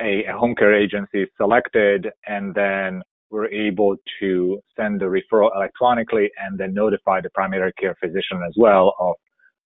A, 0.00 0.24
a 0.24 0.32
home 0.32 0.54
care 0.54 0.74
agency 0.74 1.26
selected, 1.36 2.08
and 2.26 2.54
then 2.54 3.02
we're 3.30 3.48
able 3.48 3.96
to 4.18 4.60
send 4.76 5.00
the 5.00 5.04
referral 5.04 5.50
electronically 5.54 6.30
and 6.42 6.58
then 6.58 6.72
notify 6.74 7.20
the 7.20 7.30
primary 7.30 7.72
care 7.78 7.94
physician 8.02 8.40
as 8.46 8.54
well 8.56 8.94
of 8.98 9.14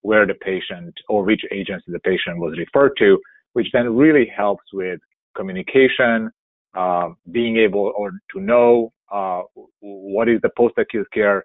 where 0.02 0.26
the 0.26 0.34
patient 0.34 0.92
or 1.08 1.24
which 1.24 1.40
agency 1.50 1.84
the 1.88 2.00
patient 2.00 2.38
was 2.38 2.54
referred 2.58 2.92
to, 2.98 3.18
which 3.54 3.68
then 3.72 3.96
really 3.96 4.26
helps 4.36 4.64
with 4.72 5.00
communication, 5.34 6.30
uh, 6.76 7.08
being 7.30 7.56
able 7.56 7.92
or 7.96 8.10
to 8.32 8.40
know 8.40 8.92
uh, 9.12 9.42
what 9.80 10.28
is 10.28 10.40
the 10.42 10.50
post-acute 10.56 11.06
care 11.12 11.44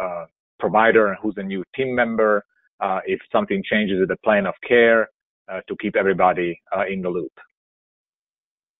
uh, 0.00 0.24
provider 0.58 1.08
and 1.08 1.18
who's 1.20 1.34
a 1.36 1.42
new 1.42 1.62
team 1.74 1.94
member, 1.94 2.44
uh, 2.82 3.00
if 3.06 3.20
something 3.30 3.62
changes 3.64 4.00
with 4.00 4.08
the 4.08 4.16
plan 4.24 4.46
of 4.46 4.54
care, 4.66 5.08
uh, 5.50 5.60
to 5.68 5.76
keep 5.80 5.96
everybody 5.96 6.60
uh, 6.76 6.84
in 6.86 7.02
the 7.02 7.08
loop. 7.08 7.32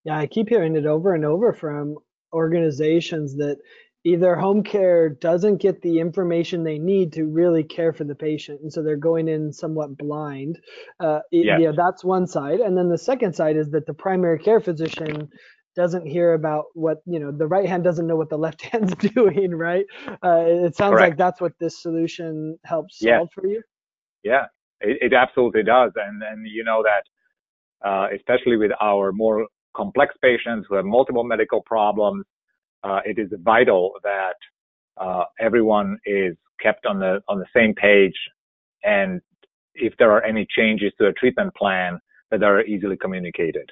Yeah, 0.04 0.18
I 0.18 0.26
keep 0.26 0.48
hearing 0.48 0.76
it 0.76 0.86
over 0.86 1.14
and 1.14 1.24
over 1.24 1.52
from 1.52 1.96
organizations 2.32 3.36
that 3.36 3.58
either 4.04 4.34
home 4.34 4.62
care 4.64 5.08
doesn't 5.08 5.58
get 5.58 5.80
the 5.82 6.00
information 6.00 6.64
they 6.64 6.78
need 6.78 7.12
to 7.12 7.24
really 7.24 7.62
care 7.62 7.92
for 7.92 8.04
the 8.04 8.14
patient 8.14 8.60
and 8.60 8.72
so 8.72 8.82
they're 8.82 8.96
going 8.96 9.28
in 9.28 9.52
somewhat 9.52 9.96
blind 9.96 10.58
uh, 10.98 11.20
yes. 11.30 11.60
yeah 11.60 11.70
that's 11.76 12.02
one 12.02 12.26
side 12.26 12.58
and 12.58 12.76
then 12.76 12.88
the 12.88 12.98
second 12.98 13.32
side 13.32 13.56
is 13.56 13.70
that 13.70 13.86
the 13.86 13.94
primary 13.94 14.40
care 14.40 14.60
physician 14.60 15.28
doesn't 15.76 16.04
hear 16.04 16.32
about 16.32 16.64
what 16.74 16.98
you 17.06 17.20
know 17.20 17.30
the 17.30 17.46
right 17.46 17.68
hand 17.68 17.84
doesn't 17.84 18.08
know 18.08 18.16
what 18.16 18.28
the 18.28 18.36
left 18.36 18.62
hand's 18.72 18.94
doing 19.14 19.54
right 19.54 19.86
uh, 20.24 20.42
it 20.46 20.74
sounds 20.74 20.94
Correct. 20.94 21.10
like 21.10 21.16
that's 21.16 21.40
what 21.40 21.52
this 21.60 21.80
solution 21.80 22.58
helps 22.64 22.98
yes. 23.00 23.18
solve 23.18 23.28
for 23.32 23.46
you 23.46 23.62
yeah 24.22 24.46
it, 24.80 25.12
it 25.12 25.14
absolutely 25.14 25.62
does 25.62 25.92
and 25.96 26.22
and 26.22 26.46
you 26.46 26.64
know 26.64 26.82
that 26.82 27.04
uh, 27.86 28.06
especially 28.14 28.56
with 28.56 28.70
our 28.80 29.12
more 29.12 29.46
complex 29.76 30.14
patients 30.22 30.66
who 30.68 30.74
have 30.76 30.84
multiple 30.84 31.24
medical 31.24 31.62
problems 31.62 32.24
uh, 32.84 33.00
it 33.04 33.18
is 33.18 33.28
vital 33.42 33.92
that 34.02 34.34
uh, 35.00 35.24
everyone 35.40 35.98
is 36.04 36.36
kept 36.60 36.86
on 36.86 36.98
the 36.98 37.20
on 37.28 37.38
the 37.38 37.46
same 37.54 37.74
page, 37.74 38.14
and 38.84 39.20
if 39.74 39.94
there 39.98 40.10
are 40.10 40.22
any 40.24 40.46
changes 40.56 40.92
to 40.98 41.06
a 41.06 41.12
treatment 41.12 41.54
plan, 41.54 41.98
that 42.30 42.42
are 42.42 42.62
easily 42.64 42.96
communicated. 42.96 43.68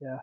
Yeah. 0.00 0.18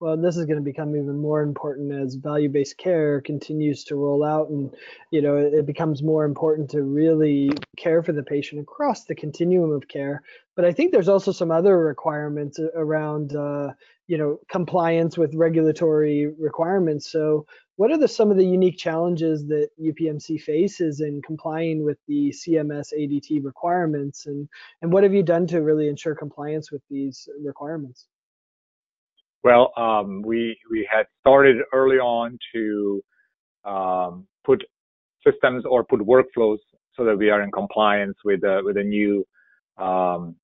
Well, 0.00 0.16
this 0.16 0.36
is 0.36 0.44
going 0.44 0.58
to 0.58 0.64
become 0.64 0.94
even 0.94 1.18
more 1.18 1.42
important 1.42 1.92
as 1.92 2.14
value-based 2.14 2.78
care 2.78 3.20
continues 3.20 3.82
to 3.84 3.96
roll 3.96 4.22
out, 4.22 4.48
and 4.48 4.72
you 5.10 5.20
know 5.20 5.36
it, 5.36 5.66
becomes 5.66 6.04
more 6.04 6.24
important 6.24 6.70
to 6.70 6.82
really 6.82 7.50
care 7.76 8.04
for 8.04 8.12
the 8.12 8.22
patient 8.22 8.60
across 8.60 9.04
the 9.04 9.16
continuum 9.16 9.72
of 9.72 9.88
care. 9.88 10.22
But 10.54 10.64
I 10.64 10.72
think 10.72 10.92
there's 10.92 11.08
also 11.08 11.32
some 11.32 11.50
other 11.50 11.76
requirements 11.76 12.60
around, 12.76 13.34
uh, 13.34 13.72
you 14.06 14.18
know, 14.18 14.38
compliance 14.48 15.18
with 15.18 15.34
regulatory 15.34 16.28
requirements. 16.28 17.10
So, 17.10 17.46
what 17.74 17.90
are 17.90 17.98
the 17.98 18.06
some 18.06 18.30
of 18.30 18.36
the 18.36 18.46
unique 18.46 18.78
challenges 18.78 19.48
that 19.48 19.70
UPMC 19.80 20.40
faces 20.40 21.00
in 21.00 21.22
complying 21.22 21.84
with 21.84 21.98
the 22.06 22.30
CMS 22.30 22.92
ADT 22.96 23.44
requirements, 23.44 24.26
and 24.26 24.48
and 24.80 24.92
what 24.92 25.02
have 25.02 25.12
you 25.12 25.24
done 25.24 25.48
to 25.48 25.60
really 25.60 25.88
ensure 25.88 26.14
compliance 26.14 26.70
with 26.70 26.82
these 26.88 27.28
requirements? 27.42 28.06
Well, 29.44 29.72
um, 29.76 30.22
we 30.22 30.58
we 30.70 30.88
had 30.92 31.06
started 31.20 31.58
early 31.72 31.98
on 31.98 32.38
to 32.54 33.02
um, 33.64 34.26
put 34.44 34.64
systems 35.26 35.64
or 35.64 35.84
put 35.84 36.00
workflows 36.00 36.58
so 36.96 37.04
that 37.04 37.16
we 37.16 37.30
are 37.30 37.42
in 37.42 37.50
compliance 37.52 38.16
with 38.24 38.42
a, 38.42 38.60
with 38.64 38.76
a 38.76 38.82
new 38.82 39.24
um, 39.76 40.34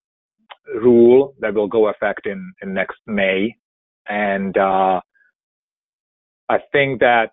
rule 0.76 1.34
that 1.40 1.54
will 1.54 1.66
go 1.66 1.88
effect 1.88 2.26
in, 2.26 2.52
in 2.62 2.72
next 2.72 2.98
May, 3.06 3.54
and 4.08 4.56
uh, 4.56 5.00
I 6.48 6.58
think 6.72 7.00
that 7.00 7.32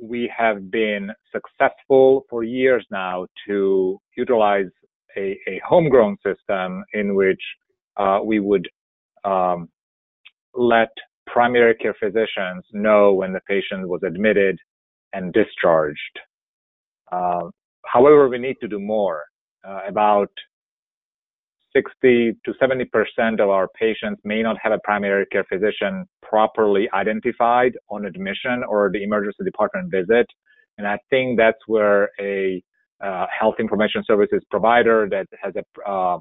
we 0.00 0.30
have 0.36 0.70
been 0.70 1.10
successful 1.32 2.24
for 2.28 2.44
years 2.44 2.86
now 2.90 3.26
to 3.46 4.00
utilize 4.16 4.70
a, 5.16 5.38
a 5.48 5.60
homegrown 5.66 6.16
system 6.24 6.84
in 6.92 7.14
which 7.14 7.40
uh, 7.96 8.20
we 8.22 8.40
would 8.40 8.68
um, 9.24 9.68
let 10.56 10.88
primary 11.26 11.74
care 11.74 11.94
physicians 11.98 12.64
know 12.72 13.12
when 13.12 13.32
the 13.32 13.40
patient 13.48 13.88
was 13.88 14.02
admitted 14.04 14.58
and 15.12 15.32
discharged. 15.32 16.20
Uh, 17.10 17.48
however, 17.86 18.28
we 18.28 18.38
need 18.38 18.56
to 18.60 18.68
do 18.68 18.78
more. 18.78 19.24
Uh, 19.66 19.80
about 19.88 20.30
60 21.74 22.36
to 22.44 22.54
70 22.60 22.84
percent 22.86 23.40
of 23.40 23.48
our 23.48 23.68
patients 23.68 24.20
may 24.24 24.42
not 24.42 24.56
have 24.62 24.72
a 24.72 24.78
primary 24.84 25.26
care 25.26 25.44
physician 25.44 26.06
properly 26.22 26.88
identified 26.94 27.72
on 27.88 28.04
admission 28.04 28.62
or 28.68 28.90
the 28.92 29.02
emergency 29.02 29.42
department 29.44 29.90
visit, 29.90 30.26
and 30.78 30.86
I 30.86 30.98
think 31.10 31.38
that's 31.38 31.58
where 31.66 32.10
a 32.20 32.62
uh, 33.02 33.26
health 33.38 33.56
information 33.58 34.04
services 34.06 34.42
provider 34.50 35.08
that 35.10 35.26
has 35.42 35.52
a 35.56 35.90
uh, 35.90 36.18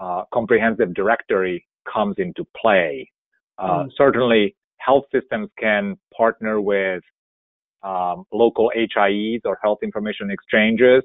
uh, 0.00 0.24
comprehensive 0.32 0.94
directory 0.94 1.64
comes 1.92 2.16
into 2.18 2.46
play. 2.56 3.08
Uh, 3.58 3.84
mm. 3.84 3.90
Certainly, 3.96 4.56
health 4.78 5.04
systems 5.12 5.48
can 5.58 5.96
partner 6.16 6.60
with 6.60 7.02
um, 7.82 8.24
local 8.32 8.70
HIEs 8.74 9.40
or 9.44 9.58
health 9.62 9.78
information 9.82 10.30
exchanges 10.30 11.02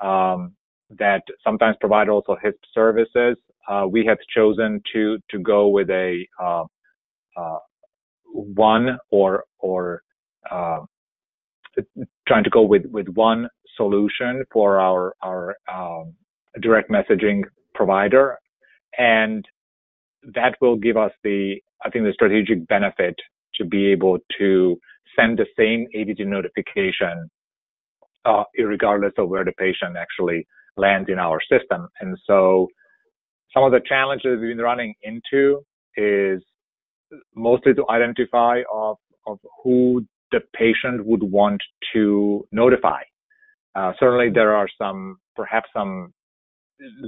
um, 0.00 0.54
that 0.90 1.22
sometimes 1.44 1.76
provide 1.80 2.08
also 2.08 2.36
HISP 2.42 2.58
services. 2.72 3.36
Uh, 3.68 3.86
we 3.88 4.04
have 4.06 4.18
chosen 4.34 4.80
to 4.92 5.18
to 5.30 5.38
go 5.38 5.68
with 5.68 5.90
a 5.90 6.26
uh, 6.42 6.64
uh 7.36 7.58
one 8.32 8.98
or 9.10 9.44
or 9.58 10.02
uh, 10.50 10.80
trying 12.26 12.44
to 12.44 12.50
go 12.50 12.62
with 12.62 12.86
with 12.86 13.08
one 13.08 13.48
solution 13.76 14.44
for 14.52 14.80
our 14.80 15.14
our 15.22 15.56
um, 15.72 16.14
direct 16.60 16.90
messaging 16.90 17.42
provider, 17.74 18.38
and 18.96 19.46
that 20.34 20.56
will 20.60 20.76
give 20.76 20.96
us 20.96 21.12
the 21.22 21.56
I 21.84 21.90
think 21.90 22.04
the 22.04 22.12
strategic 22.12 22.66
benefit 22.68 23.14
to 23.56 23.64
be 23.64 23.90
able 23.92 24.18
to 24.38 24.78
send 25.18 25.38
the 25.38 25.46
same 25.56 25.86
ADT 25.96 26.26
notification 26.26 27.30
uh, 28.24 28.44
regardless 28.58 29.12
of 29.18 29.28
where 29.28 29.44
the 29.44 29.52
patient 29.52 29.96
actually 29.96 30.46
lands 30.76 31.08
in 31.10 31.18
our 31.18 31.40
system. 31.40 31.88
And 32.00 32.16
so 32.26 32.68
some 33.54 33.64
of 33.64 33.72
the 33.72 33.80
challenges 33.86 34.38
we've 34.40 34.56
been 34.56 34.58
running 34.58 34.94
into 35.02 35.60
is 35.96 36.42
mostly 37.34 37.74
to 37.74 37.84
identify 37.90 38.60
of, 38.72 38.96
of 39.26 39.38
who 39.62 40.04
the 40.30 40.40
patient 40.54 41.04
would 41.06 41.22
want 41.22 41.60
to 41.94 42.46
notify. 42.52 43.00
Uh, 43.74 43.92
certainly 43.98 44.30
there 44.32 44.54
are 44.54 44.68
some, 44.80 45.16
perhaps 45.34 45.68
some 45.74 46.12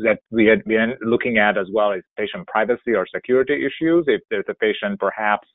that 0.03 0.19
we 0.31 0.47
had 0.47 0.65
been 0.65 0.95
looking 1.03 1.39
at 1.39 1.57
as 1.57 1.67
well 1.73 1.93
as 1.93 2.03
patient 2.17 2.47
privacy 2.47 2.93
or 2.95 3.07
security 3.15 3.55
issues. 3.55 4.05
If 4.07 4.23
there's 4.31 4.45
a 4.49 4.55
patient 4.55 4.99
perhaps 4.99 5.47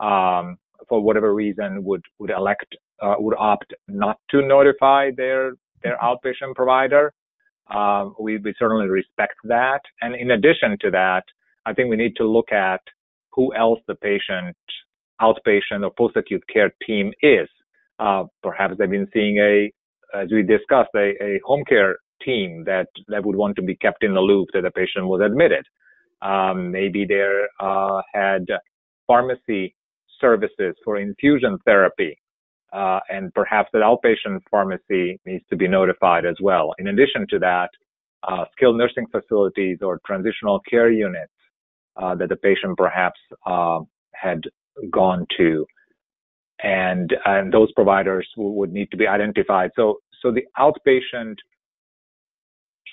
um, 0.00 0.56
for 0.88 1.00
whatever 1.00 1.34
reason 1.34 1.84
would 1.84 2.02
would 2.18 2.30
elect 2.30 2.76
uh, 3.02 3.14
would 3.18 3.36
opt 3.38 3.72
not 3.88 4.18
to 4.30 4.42
notify 4.42 5.10
their 5.16 5.52
their 5.82 5.98
outpatient 5.98 6.54
provider, 6.54 7.12
um, 7.74 8.14
we, 8.18 8.38
we 8.38 8.54
certainly 8.58 8.88
respect 8.88 9.34
that. 9.44 9.80
And 10.00 10.14
in 10.14 10.30
addition 10.30 10.76
to 10.80 10.90
that, 10.90 11.24
I 11.66 11.72
think 11.72 11.90
we 11.90 11.96
need 11.96 12.16
to 12.16 12.24
look 12.24 12.52
at 12.52 12.80
who 13.32 13.54
else 13.54 13.80
the 13.86 13.94
patient 13.96 14.56
outpatient 15.20 15.82
or 15.82 15.90
post-acute 15.96 16.42
care 16.52 16.72
team 16.86 17.12
is. 17.22 17.48
Uh, 17.98 18.24
perhaps 18.42 18.74
they've 18.78 18.90
been 18.90 19.08
seeing 19.12 19.38
a, 19.38 19.70
as 20.16 20.28
we 20.32 20.42
discussed, 20.42 20.90
a, 20.96 21.12
a 21.22 21.40
home 21.44 21.64
care 21.68 21.96
team 22.24 22.64
that, 22.64 22.88
that 23.08 23.24
would 23.24 23.36
want 23.36 23.56
to 23.56 23.62
be 23.62 23.76
kept 23.76 24.02
in 24.04 24.14
the 24.14 24.20
loop 24.20 24.48
that 24.52 24.62
the 24.62 24.70
patient 24.70 25.06
was 25.06 25.20
admitted. 25.24 25.64
Um, 26.22 26.70
maybe 26.70 27.04
they 27.04 27.22
uh, 27.60 28.00
had 28.12 28.46
pharmacy 29.06 29.74
services 30.20 30.74
for 30.84 30.98
infusion 30.98 31.58
therapy, 31.64 32.18
uh, 32.72 33.00
and 33.10 33.32
perhaps 33.34 33.68
that 33.72 33.82
outpatient 33.82 34.40
pharmacy 34.50 35.20
needs 35.26 35.44
to 35.50 35.56
be 35.56 35.68
notified 35.68 36.24
as 36.24 36.36
well. 36.40 36.74
In 36.78 36.88
addition 36.88 37.26
to 37.30 37.38
that, 37.40 37.70
uh, 38.26 38.44
skilled 38.52 38.78
nursing 38.78 39.06
facilities 39.08 39.78
or 39.82 40.00
transitional 40.06 40.60
care 40.68 40.90
units 40.90 41.32
uh, 42.00 42.14
that 42.14 42.28
the 42.28 42.36
patient 42.36 42.76
perhaps 42.76 43.20
uh, 43.46 43.80
had 44.14 44.42
gone 44.90 45.26
to, 45.36 45.66
and 46.62 47.14
and 47.26 47.52
those 47.52 47.70
providers 47.72 48.26
would 48.36 48.72
need 48.72 48.90
to 48.90 48.96
be 48.96 49.06
identified. 49.06 49.70
So 49.76 49.98
so 50.22 50.32
the 50.32 50.44
outpatient 50.58 51.36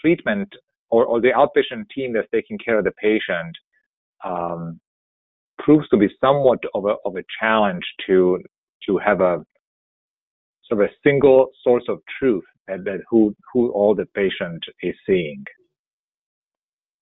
treatment 0.01 0.49
or, 0.89 1.05
or 1.05 1.21
the 1.21 1.29
outpatient 1.29 1.85
team 1.95 2.13
that's 2.13 2.27
taking 2.33 2.57
care 2.57 2.77
of 2.77 2.83
the 2.83 2.91
patient 2.91 3.55
um, 4.25 4.79
proves 5.59 5.87
to 5.89 5.97
be 5.97 6.09
somewhat 6.19 6.59
of 6.73 6.85
a, 6.85 6.95
of 7.05 7.15
a 7.15 7.23
challenge 7.39 7.83
to 8.07 8.39
to 8.87 8.97
have 8.97 9.21
a 9.21 9.43
sort 10.67 10.81
of 10.81 10.89
a 10.89 10.93
single 11.03 11.49
source 11.63 11.83
of 11.87 11.99
truth 12.19 12.43
that, 12.67 12.83
that 12.83 12.99
who 13.09 13.35
who 13.53 13.71
all 13.71 13.95
the 13.95 14.05
patient 14.15 14.63
is 14.81 14.95
seeing. 15.05 15.43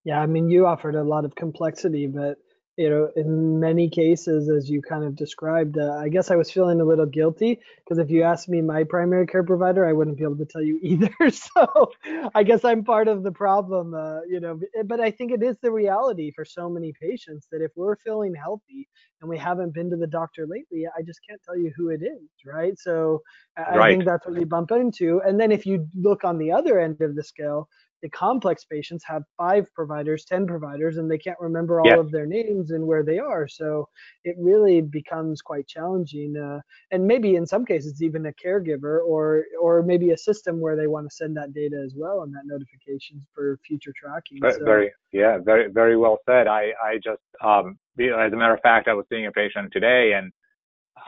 Yeah, 0.03 0.19
I 0.21 0.25
mean, 0.25 0.49
you 0.49 0.65
offered 0.65 0.95
a 0.95 1.03
lot 1.03 1.25
of 1.25 1.35
complexity, 1.35 2.07
but 2.07 2.37
you 2.79 2.89
know, 2.89 3.09
in 3.17 3.59
many 3.59 3.89
cases, 3.89 4.49
as 4.49 4.69
you 4.69 4.81
kind 4.81 5.03
of 5.03 5.13
described, 5.13 5.77
uh, 5.77 5.97
I 5.97 6.07
guess 6.07 6.31
I 6.31 6.37
was 6.37 6.49
feeling 6.49 6.79
a 6.79 6.85
little 6.85 7.05
guilty 7.05 7.59
because 7.83 7.97
if 7.97 8.09
you 8.09 8.23
asked 8.23 8.47
me 8.47 8.61
my 8.61 8.85
primary 8.85 9.27
care 9.27 9.43
provider, 9.43 9.85
I 9.85 9.91
wouldn't 9.91 10.15
be 10.15 10.23
able 10.23 10.37
to 10.37 10.45
tell 10.45 10.61
you 10.61 10.79
either. 10.83 11.13
so 11.29 11.91
I 12.33 12.43
guess 12.43 12.63
I'm 12.63 12.85
part 12.85 13.09
of 13.09 13.23
the 13.23 13.33
problem, 13.33 13.93
uh, 13.93 14.21
you 14.29 14.39
know. 14.39 14.57
But 14.85 15.01
I 15.01 15.11
think 15.11 15.33
it 15.33 15.43
is 15.43 15.57
the 15.61 15.71
reality 15.71 16.31
for 16.33 16.45
so 16.45 16.69
many 16.69 16.93
patients 16.93 17.47
that 17.51 17.61
if 17.61 17.71
we're 17.75 17.97
feeling 17.97 18.33
healthy 18.33 18.87
and 19.19 19.29
we 19.29 19.37
haven't 19.37 19.73
been 19.73 19.89
to 19.89 19.97
the 19.97 20.07
doctor 20.07 20.47
lately, 20.47 20.85
I 20.97 21.01
just 21.01 21.19
can't 21.27 21.41
tell 21.43 21.57
you 21.57 21.73
who 21.75 21.89
it 21.89 22.01
is, 22.01 22.29
right? 22.45 22.79
So 22.79 23.21
I 23.57 23.75
right. 23.75 23.91
think 23.91 24.05
that's 24.05 24.25
what 24.25 24.37
we 24.37 24.45
bump 24.45 24.71
into. 24.71 25.21
And 25.25 25.37
then 25.37 25.51
if 25.51 25.65
you 25.65 25.85
look 25.95 26.23
on 26.23 26.37
the 26.37 26.53
other 26.53 26.79
end 26.79 27.01
of 27.01 27.15
the 27.15 27.25
scale, 27.25 27.67
the 28.01 28.09
complex 28.09 28.63
patients 28.63 29.03
have 29.05 29.23
five 29.37 29.71
providers, 29.73 30.25
10 30.25 30.47
providers, 30.47 30.97
and 30.97 31.09
they 31.09 31.17
can't 31.17 31.39
remember 31.39 31.81
all 31.81 31.87
yeah. 31.87 31.99
of 31.99 32.11
their 32.11 32.25
names 32.25 32.71
and 32.71 32.85
where 32.85 33.03
they 33.03 33.19
are. 33.19 33.47
So 33.47 33.89
it 34.23 34.35
really 34.39 34.81
becomes 34.81 35.41
quite 35.41 35.67
challenging. 35.67 36.37
Uh, 36.37 36.61
and 36.91 37.05
maybe 37.05 37.35
in 37.35 37.45
some 37.45 37.65
cases, 37.65 38.01
even 38.01 38.25
a 38.27 38.33
caregiver 38.33 38.99
or, 39.05 39.45
or 39.61 39.83
maybe 39.83 40.11
a 40.11 40.17
system 40.17 40.59
where 40.59 40.75
they 40.75 40.87
want 40.87 41.09
to 41.09 41.15
send 41.15 41.35
that 41.37 41.53
data 41.53 41.81
as 41.83 41.93
well 41.95 42.23
and 42.23 42.33
that 42.33 42.45
notifications 42.45 43.25
for 43.33 43.59
future 43.65 43.93
tracking. 43.95 44.39
Very, 44.39 44.53
so, 44.53 44.65
very 44.65 44.91
yeah, 45.11 45.37
very, 45.43 45.71
very 45.71 45.97
well 45.97 46.19
said. 46.25 46.47
I, 46.47 46.71
I 46.83 46.95
just, 47.03 47.21
um, 47.43 47.77
as 47.99 48.31
a 48.31 48.35
matter 48.35 48.53
of 48.53 48.61
fact, 48.61 48.87
I 48.87 48.93
was 48.93 49.05
seeing 49.09 49.25
a 49.25 49.31
patient 49.31 49.71
today 49.73 50.13
and 50.15 50.31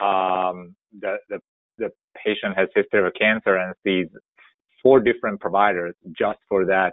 um, 0.00 0.74
the, 1.00 1.16
the, 1.28 1.38
the 1.78 1.90
patient 2.22 2.56
has 2.56 2.68
history 2.74 3.06
of 3.06 3.12
cancer 3.18 3.56
and 3.56 3.74
sees 3.84 4.08
four 4.82 5.00
different 5.00 5.40
providers 5.40 5.94
just 6.18 6.38
for 6.48 6.64
that 6.66 6.92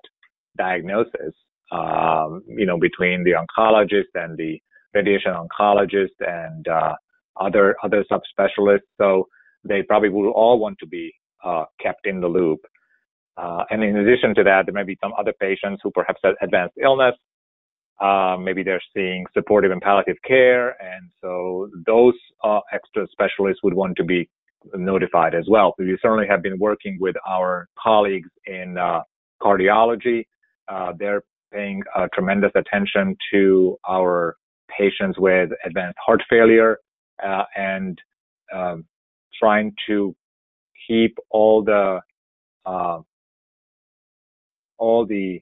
diagnosis. 0.58 1.34
Um, 1.72 2.44
you 2.48 2.66
know, 2.66 2.80
between 2.80 3.24
the 3.24 3.34
oncologist 3.34 4.12
and 4.16 4.36
the 4.38 4.60
radiation 4.94 5.34
oncologist 5.34 6.18
and 6.20 6.68
uh, 6.68 6.96
other 7.40 7.76
other 7.84 8.04
subspecialists. 8.12 8.90
So 8.98 9.28
they 9.64 9.84
probably 9.84 10.10
will 10.10 10.32
all 10.32 10.60
want 10.60 10.78
to 10.80 10.88
be 10.88 11.14
uh, 11.44 11.66
kept 11.82 12.06
in 12.06 12.22
the 12.22 12.28
loop. 12.28 12.60
Uh, 13.38 13.64
and 13.70 13.84
in 13.84 13.98
addition 13.98 14.36
to 14.36 14.44
that, 14.44 14.66
there 14.66 14.74
may 14.74 14.84
be 14.84 14.98
some 15.02 15.14
other 15.18 15.34
patients 15.40 15.80
who 15.84 15.92
perhaps 15.92 16.20
have 16.24 16.36
advanced 16.42 16.76
illness. 16.82 17.16
Uh, 18.02 18.38
maybe 18.40 18.64
they're 18.64 18.82
seeing 18.96 19.26
supportive 19.34 19.72
and 19.72 19.82
palliative 19.82 20.16
care, 20.26 20.70
and 20.82 21.12
so 21.22 21.70
those 21.86 22.14
uh, 22.44 22.62
extra 22.72 23.06
specialists 23.12 23.62
would 23.62 23.74
want 23.74 23.96
to 23.98 24.06
be 24.06 24.30
notified 24.76 25.36
as 25.36 25.46
well. 25.50 25.74
We 25.78 25.98
certainly 26.02 26.28
have 26.28 26.42
been 26.42 26.60
working 26.60 26.98
with 27.00 27.16
our 27.28 27.68
colleagues 27.82 28.30
in 28.46 28.78
uh, 28.78 29.02
cardiology. 29.42 30.26
Uh, 30.68 30.94
they're 30.98 31.24
paying 31.52 31.82
uh, 31.96 32.08
tremendous 32.14 32.52
attention 32.56 33.16
to 33.32 33.78
our 33.88 34.36
patients 34.78 35.18
with 35.18 35.50
advanced 35.66 35.98
heart 36.06 36.22
failure 36.30 36.78
uh, 37.24 37.44
and 37.56 38.00
um, 38.54 38.86
trying 39.40 39.74
to 39.88 40.16
keep 40.88 41.18
all 41.30 41.64
the 41.64 42.00
uh, 42.66 43.00
all 44.78 45.06
the 45.06 45.42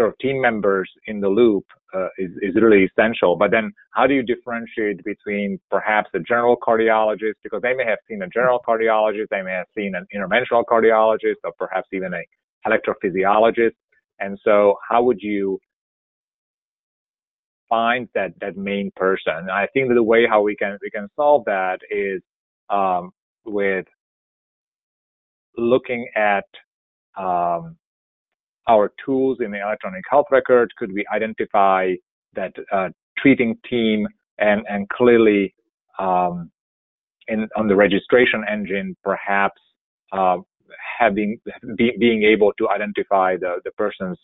sort 0.00 0.12
of 0.12 0.18
team 0.18 0.40
members 0.40 0.90
in 1.06 1.20
the 1.20 1.28
loop 1.28 1.66
uh, 1.94 2.08
is, 2.18 2.30
is 2.40 2.54
really 2.54 2.88
essential. 2.88 3.36
But 3.36 3.50
then 3.50 3.72
how 3.90 4.06
do 4.06 4.14
you 4.14 4.22
differentiate 4.22 5.04
between 5.04 5.58
perhaps 5.70 6.08
a 6.14 6.20
general 6.20 6.56
cardiologist, 6.56 7.34
because 7.42 7.60
they 7.62 7.74
may 7.74 7.84
have 7.84 7.98
seen 8.08 8.22
a 8.22 8.28
general 8.28 8.60
cardiologist, 8.66 9.26
they 9.30 9.42
may 9.42 9.52
have 9.52 9.66
seen 9.76 9.94
an 9.94 10.06
interventional 10.14 10.64
cardiologist, 10.64 11.40
or 11.44 11.52
perhaps 11.58 11.88
even 11.92 12.14
a 12.14 12.22
electrophysiologist. 12.66 13.76
And 14.20 14.38
so 14.44 14.76
how 14.88 15.02
would 15.02 15.20
you 15.20 15.58
find 17.68 18.08
that, 18.14 18.30
that 18.40 18.56
main 18.56 18.90
person? 18.96 19.50
I 19.52 19.66
think 19.72 19.88
that 19.88 19.94
the 19.94 20.02
way 20.02 20.26
how 20.26 20.40
we 20.42 20.56
can, 20.56 20.78
we 20.82 20.90
can 20.90 21.08
solve 21.14 21.44
that 21.44 21.78
is 21.90 22.22
um, 22.70 23.10
with 23.44 23.86
looking 25.56 26.08
at 26.16 26.46
um, 27.18 27.76
our 28.70 28.92
tools 29.04 29.38
in 29.44 29.50
the 29.50 29.60
electronic 29.60 30.04
health 30.08 30.26
record? 30.30 30.72
Could 30.78 30.92
we 30.92 31.04
identify 31.12 31.82
that 32.34 32.52
uh, 32.72 32.90
treating 33.18 33.58
team 33.68 34.06
and, 34.38 34.60
and 34.68 34.88
clearly 34.88 35.54
um, 35.98 36.50
in, 37.28 37.48
on 37.56 37.66
the 37.66 37.74
registration 37.74 38.44
engine, 38.48 38.96
perhaps 39.02 39.60
uh, 40.12 40.38
having 40.98 41.38
be, 41.76 41.92
being 41.98 42.22
able 42.22 42.52
to 42.58 42.68
identify 42.68 43.36
the, 43.36 43.52
the 43.64 43.72
person's 43.72 44.18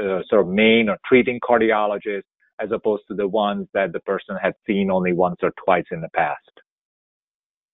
uh, 0.00 0.20
sort 0.28 0.40
of 0.42 0.48
main 0.48 0.88
or 0.88 0.96
treating 1.06 1.38
cardiologist 1.40 2.28
as 2.60 2.70
opposed 2.72 3.02
to 3.08 3.14
the 3.14 3.28
ones 3.28 3.66
that 3.74 3.92
the 3.92 4.00
person 4.00 4.36
had 4.40 4.54
seen 4.66 4.90
only 4.90 5.12
once 5.12 5.36
or 5.42 5.52
twice 5.64 5.84
in 5.90 6.00
the 6.00 6.08
past. 6.14 6.54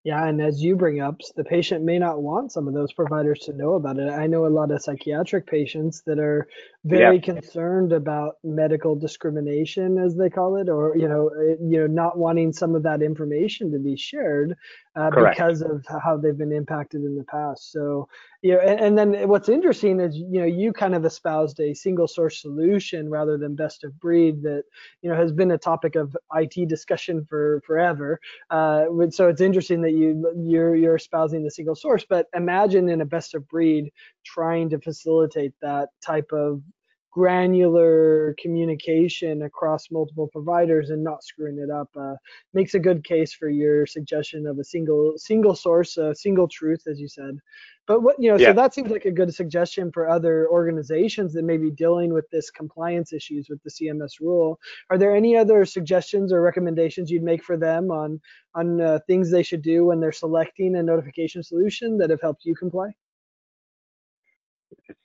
Yeah, 0.03 0.25
and 0.25 0.41
as 0.41 0.63
you 0.63 0.75
bring 0.75 0.99
up, 0.99 1.21
the 1.35 1.43
patient 1.43 1.85
may 1.85 1.99
not 1.99 2.23
want 2.23 2.51
some 2.51 2.67
of 2.67 2.73
those 2.73 2.91
providers 2.91 3.39
to 3.41 3.53
know 3.53 3.73
about 3.75 3.99
it. 3.99 4.09
I 4.09 4.25
know 4.25 4.47
a 4.47 4.47
lot 4.47 4.71
of 4.71 4.81
psychiatric 4.81 5.45
patients 5.45 6.01
that 6.07 6.17
are 6.17 6.47
very 6.85 7.17
yeah. 7.17 7.21
concerned 7.21 7.93
about 7.93 8.37
medical 8.43 8.95
discrimination, 8.95 9.99
as 9.99 10.15
they 10.15 10.31
call 10.31 10.55
it, 10.55 10.69
or 10.69 10.97
you 10.97 11.07
know, 11.07 11.27
eh, 11.27 11.55
you 11.61 11.81
know, 11.81 11.87
not 11.87 12.17
wanting 12.17 12.51
some 12.51 12.73
of 12.73 12.81
that 12.81 13.03
information 13.03 13.71
to 13.71 13.77
be 13.77 13.95
shared 13.95 14.57
uh, 14.95 15.09
because 15.09 15.61
of 15.61 15.85
how 16.03 16.17
they've 16.17 16.37
been 16.37 16.51
impacted 16.51 17.03
in 17.03 17.15
the 17.15 17.23
past. 17.23 17.71
So, 17.71 18.09
you 18.41 18.53
know, 18.53 18.59
and, 18.59 18.79
and, 18.79 18.97
then 18.97 19.29
what's 19.29 19.47
interesting 19.47 19.99
is, 20.01 20.17
you 20.17 20.39
know, 20.39 20.45
you 20.45 20.73
kind 20.73 20.95
of 20.95 21.05
espoused 21.05 21.59
a 21.61 21.73
single 21.73 22.07
source 22.07 22.41
solution 22.41 23.09
rather 23.09 23.37
than 23.37 23.55
best 23.55 23.85
of 23.85 23.97
breed 24.01 24.41
that, 24.43 24.63
you 25.01 25.09
know, 25.09 25.15
has 25.15 25.31
been 25.31 25.51
a 25.51 25.57
topic 25.57 25.95
of 25.95 26.17
IT 26.33 26.67
discussion 26.67 27.23
for 27.23 27.61
forever. 27.65 28.19
Uh, 28.49 28.85
so 29.11 29.29
it's 29.29 29.41
interesting 29.41 29.81
that 29.81 29.91
you 29.91 30.29
you're 30.43 30.75
you're 30.75 30.95
espousing 30.95 31.43
the 31.43 31.51
single 31.51 31.75
source, 31.75 32.05
but 32.07 32.27
imagine 32.35 32.89
in 32.89 32.99
a 33.01 33.05
best 33.05 33.33
of 33.33 33.47
breed 33.47 33.91
trying 34.25 34.69
to 34.69 34.79
facilitate 34.79 35.53
that 35.61 35.89
type 36.01 36.31
of 36.33 36.61
granular 37.11 38.33
communication 38.39 39.41
across 39.41 39.91
multiple 39.91 40.29
providers 40.31 40.91
and 40.91 41.03
not 41.03 41.23
screwing 41.23 41.59
it 41.59 41.69
up 41.69 41.89
uh, 41.99 42.15
makes 42.53 42.73
a 42.73 42.79
good 42.79 43.03
case 43.03 43.33
for 43.33 43.49
your 43.49 43.85
suggestion 43.85 44.47
of 44.47 44.57
a 44.59 44.63
single 44.63 45.13
single 45.17 45.53
source, 45.53 45.97
a 45.97 46.15
single 46.15 46.47
truth, 46.47 46.83
as 46.87 46.99
you 46.99 47.09
said. 47.09 47.37
But 47.85 48.01
what 48.01 48.15
you 48.17 48.31
know, 48.31 48.37
yeah. 48.37 48.49
so 48.49 48.53
that 48.53 48.73
seems 48.73 48.91
like 48.91 49.05
a 49.05 49.11
good 49.11 49.33
suggestion 49.33 49.91
for 49.91 50.07
other 50.07 50.47
organizations 50.49 51.33
that 51.33 51.43
may 51.43 51.57
be 51.57 51.69
dealing 51.69 52.13
with 52.13 52.29
this 52.29 52.49
compliance 52.49 53.11
issues 53.11 53.49
with 53.49 53.61
the 53.63 53.69
CMS 53.69 54.21
rule. 54.21 54.57
Are 54.89 54.97
there 54.97 55.13
any 55.13 55.35
other 55.35 55.65
suggestions 55.65 56.31
or 56.31 56.41
recommendations 56.41 57.11
you'd 57.11 57.23
make 57.23 57.43
for 57.43 57.57
them 57.57 57.91
on 57.91 58.21
on 58.55 58.79
uh, 58.79 58.99
things 59.05 59.29
they 59.29 59.43
should 59.43 59.61
do 59.61 59.85
when 59.85 59.99
they're 59.99 60.13
selecting 60.13 60.77
a 60.77 60.83
notification 60.83 61.43
solution 61.43 61.97
that 61.97 62.09
have 62.09 62.21
helped 62.21 62.45
you 62.45 62.55
comply? 62.55 62.93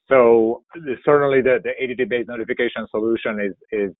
So 0.08 0.62
certainly 1.04 1.42
the, 1.42 1.58
the 1.62 1.70
ADT-based 1.82 2.28
notification 2.28 2.86
solution 2.90 3.40
is, 3.40 3.54
is 3.72 3.94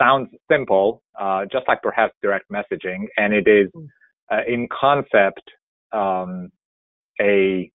sounds 0.00 0.28
simple, 0.50 1.02
uh, 1.20 1.44
just 1.50 1.68
like 1.68 1.82
perhaps 1.82 2.14
direct 2.22 2.50
messaging, 2.50 3.06
and 3.16 3.34
it 3.34 3.46
is 3.46 3.68
hmm. 3.74 3.86
uh, 4.30 4.40
in 4.48 4.68
concept 4.70 5.42
um, 5.92 6.50
a 7.20 7.70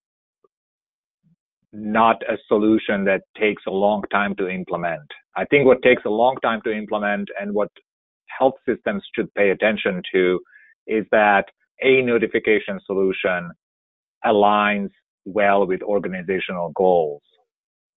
not 1.73 2.21
a 2.23 2.37
solution 2.47 3.05
that 3.05 3.21
takes 3.39 3.63
a 3.67 3.71
long 3.71 4.01
time 4.11 4.35
to 4.35 4.47
implement. 4.47 5.03
I 5.35 5.45
think 5.45 5.65
what 5.65 5.81
takes 5.83 6.03
a 6.05 6.09
long 6.09 6.37
time 6.41 6.61
to 6.63 6.71
implement 6.71 7.27
and 7.39 7.53
what 7.53 7.69
health 8.27 8.55
systems 8.67 9.03
should 9.13 9.31
pay 9.35 9.49
attention 9.51 10.01
to 10.13 10.39
is 10.87 11.05
that 11.11 11.45
a 11.83 12.01
notification 12.01 12.79
solution 12.85 13.51
aligns 14.25 14.89
well 15.25 15.67
with 15.67 15.81
organizational 15.83 16.71
goals. 16.75 17.21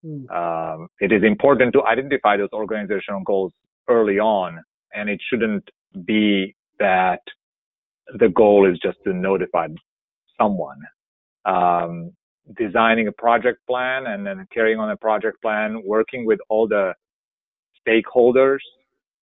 Mm. 0.04 0.30
Um, 0.30 0.88
it 1.00 1.12
is 1.12 1.22
important 1.22 1.72
to 1.74 1.84
identify 1.84 2.36
those 2.36 2.48
organizational 2.52 3.22
goals 3.24 3.52
early 3.88 4.18
on, 4.18 4.62
and 4.94 5.08
it 5.08 5.20
shouldn't 5.28 5.68
be 6.04 6.54
that 6.78 7.20
the 8.18 8.28
goal 8.28 8.70
is 8.70 8.78
just 8.82 8.98
to 9.04 9.12
notify 9.12 9.68
someone. 10.40 10.78
Um, 11.44 12.12
designing 12.56 13.08
a 13.08 13.12
project 13.12 13.60
plan 13.66 14.06
and 14.06 14.26
then 14.26 14.46
carrying 14.52 14.78
on 14.78 14.90
a 14.90 14.96
project 14.96 15.40
plan, 15.42 15.82
working 15.84 16.26
with 16.26 16.40
all 16.48 16.66
the 16.66 16.92
stakeholders 17.86 18.58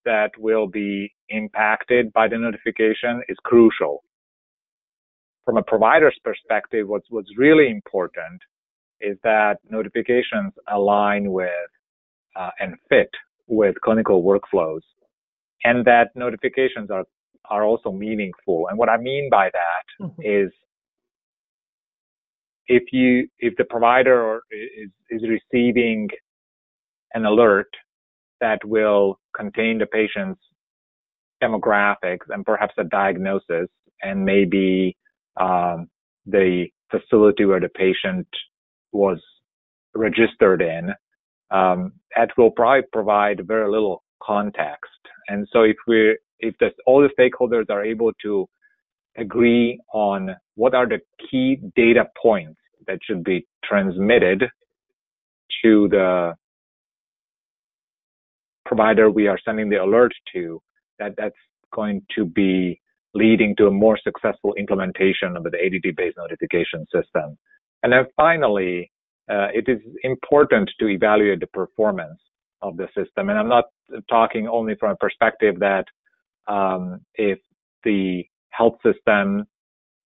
that 0.05 0.31
will 0.39 0.67
be 0.67 1.13
impacted 1.29 2.13
by 2.13 2.29
the 2.29 2.39
notification 2.39 3.23
is 3.29 3.37
crucial. 3.45 4.03
From 5.45 5.57
a 5.57 5.63
provider's 5.63 6.19
perspective, 6.25 6.89
what's, 6.89 7.07
what's 7.11 7.29
really 7.37 7.71
important 7.71 8.41
is 9.01 9.17
that 9.25 9.59
notifications 9.71 10.53
align 10.73 11.31
with 11.33 11.49
uh, 12.37 12.51
and 12.61 12.75
fit 12.89 13.11
with 13.47 13.75
clinical 13.83 14.23
workflows 14.23 14.81
and 15.65 15.85
that 15.85 16.11
notifications 16.15 16.91
are, 16.91 17.05
are 17.51 17.65
also 17.65 17.91
meaningful. 17.91 18.69
And 18.69 18.79
what 18.79 18.89
I 18.89 18.97
mean 18.97 19.29
by 19.31 19.51
that 19.53 20.05
mm-hmm. 20.05 20.21
is 20.23 20.51
if 22.67 22.85
you 22.93 23.29
if 23.39 23.55
the 23.57 23.65
provider 23.65 24.43
is 24.51 24.91
is 25.11 25.23
receiving 25.29 26.09
an 27.15 27.25
alert 27.25 27.71
that 28.41 28.59
will 28.65 29.19
contain 29.35 29.79
the 29.79 29.87
patient's 29.87 30.41
demographics 31.43 32.27
and 32.29 32.45
perhaps 32.45 32.75
a 32.79 32.85
diagnosis 32.85 33.69
and 34.03 34.25
maybe 34.25 34.97
um, 35.41 35.89
the 36.27 36.67
facility 36.91 37.45
where 37.45 37.61
the 37.61 37.69
patient 37.71 38.27
was 38.93 39.21
registered 39.95 40.63
in, 40.63 40.91
um, 41.51 41.93
that 42.17 42.31
will 42.37 42.51
probably 42.51 42.83
provide 42.93 43.47
very 43.47 43.71
little 43.71 44.03
context. 44.23 44.91
And 45.29 45.47
so 45.53 45.63
if 45.63 45.77
we 45.87 46.17
if 46.41 46.55
the, 46.61 46.71
all 46.87 47.03
the 47.03 47.11
stakeholders 47.19 47.69
are 47.69 47.85
able 47.85 48.13
to 48.23 48.49
agree 49.17 49.81
on 49.93 50.37
what 50.55 50.75
are 50.75 50.87
the 50.87 51.01
key 51.31 51.61
data 51.75 52.05
points 52.21 52.61
that 52.87 52.99
should 53.03 53.25
be 53.25 53.47
transmitted 53.65 54.45
to 55.63 55.89
the 55.89 56.35
provider 58.65 59.11
we 59.11 59.27
are 59.27 59.39
sending 59.45 59.69
the 59.69 59.83
alert 59.83 60.13
to, 60.33 60.61
that 60.99 61.15
that's 61.17 61.35
going 61.75 62.03
to 62.15 62.25
be 62.25 62.81
leading 63.15 63.57
to 63.57 63.67
a 63.67 63.71
more 63.71 63.99
successful 64.03 64.55
implementation 64.55 65.37
of 65.37 65.43
the 65.43 65.51
ADT-based 65.51 66.17
notification 66.17 66.87
system. 66.95 67.37
And 67.83 67.93
then 67.93 68.07
finally, 68.17 68.91
uh, 69.31 69.49
it 69.53 69.69
is 69.69 69.81
important 70.03 70.71
to 70.81 70.89
evaluate 70.89 71.41
the 71.41 71.47
performance 71.49 72.19
of 72.63 72.77
the 72.77 72.87
system. 72.97 73.29
And 73.29 73.39
I'm 73.39 73.49
not 73.49 73.65
talking 74.09 74.49
only 74.49 74.75
from 74.81 74.93
a 74.93 74.97
perspective 74.97 75.59
that 75.61 75.85
um, 76.47 77.01
if 77.15 77.39
the 77.85 78.25
health 78.51 78.79
system 78.85 79.45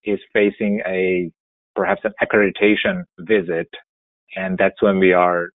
is 0.05 0.19
facing 0.33 0.81
a 0.87 1.31
perhaps 1.75 2.03
an 2.05 2.13
accreditation 2.23 3.05
visit, 3.21 3.69
and 4.37 4.59
that's 4.59 4.83
when 4.83 4.99
we 4.99 5.13
are 5.13 5.49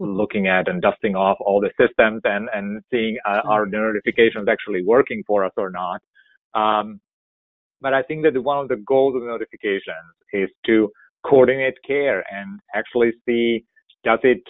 looking 0.00 0.48
at 0.48 0.66
and 0.66 0.80
dusting 0.80 1.14
off 1.14 1.36
all 1.40 1.60
the 1.60 1.70
systems 1.78 2.22
and 2.24 2.48
and 2.54 2.82
seeing 2.90 3.18
uh, 3.28 3.42
our 3.44 3.66
notifications 3.66 4.48
actually 4.48 4.82
working 4.84 5.22
for 5.26 5.44
us 5.44 5.52
or 5.56 5.70
not. 5.70 6.00
Um, 6.54 7.00
but 7.80 7.94
I 7.94 8.02
think 8.02 8.24
that 8.24 8.42
one 8.42 8.58
of 8.58 8.68
the 8.68 8.76
goals 8.76 9.14
of 9.14 9.22
notifications 9.22 10.14
is 10.32 10.48
to 10.66 10.90
coordinate 11.24 11.76
care 11.86 12.24
and 12.32 12.60
actually 12.74 13.12
see 13.26 13.64
does 14.04 14.20
it 14.22 14.42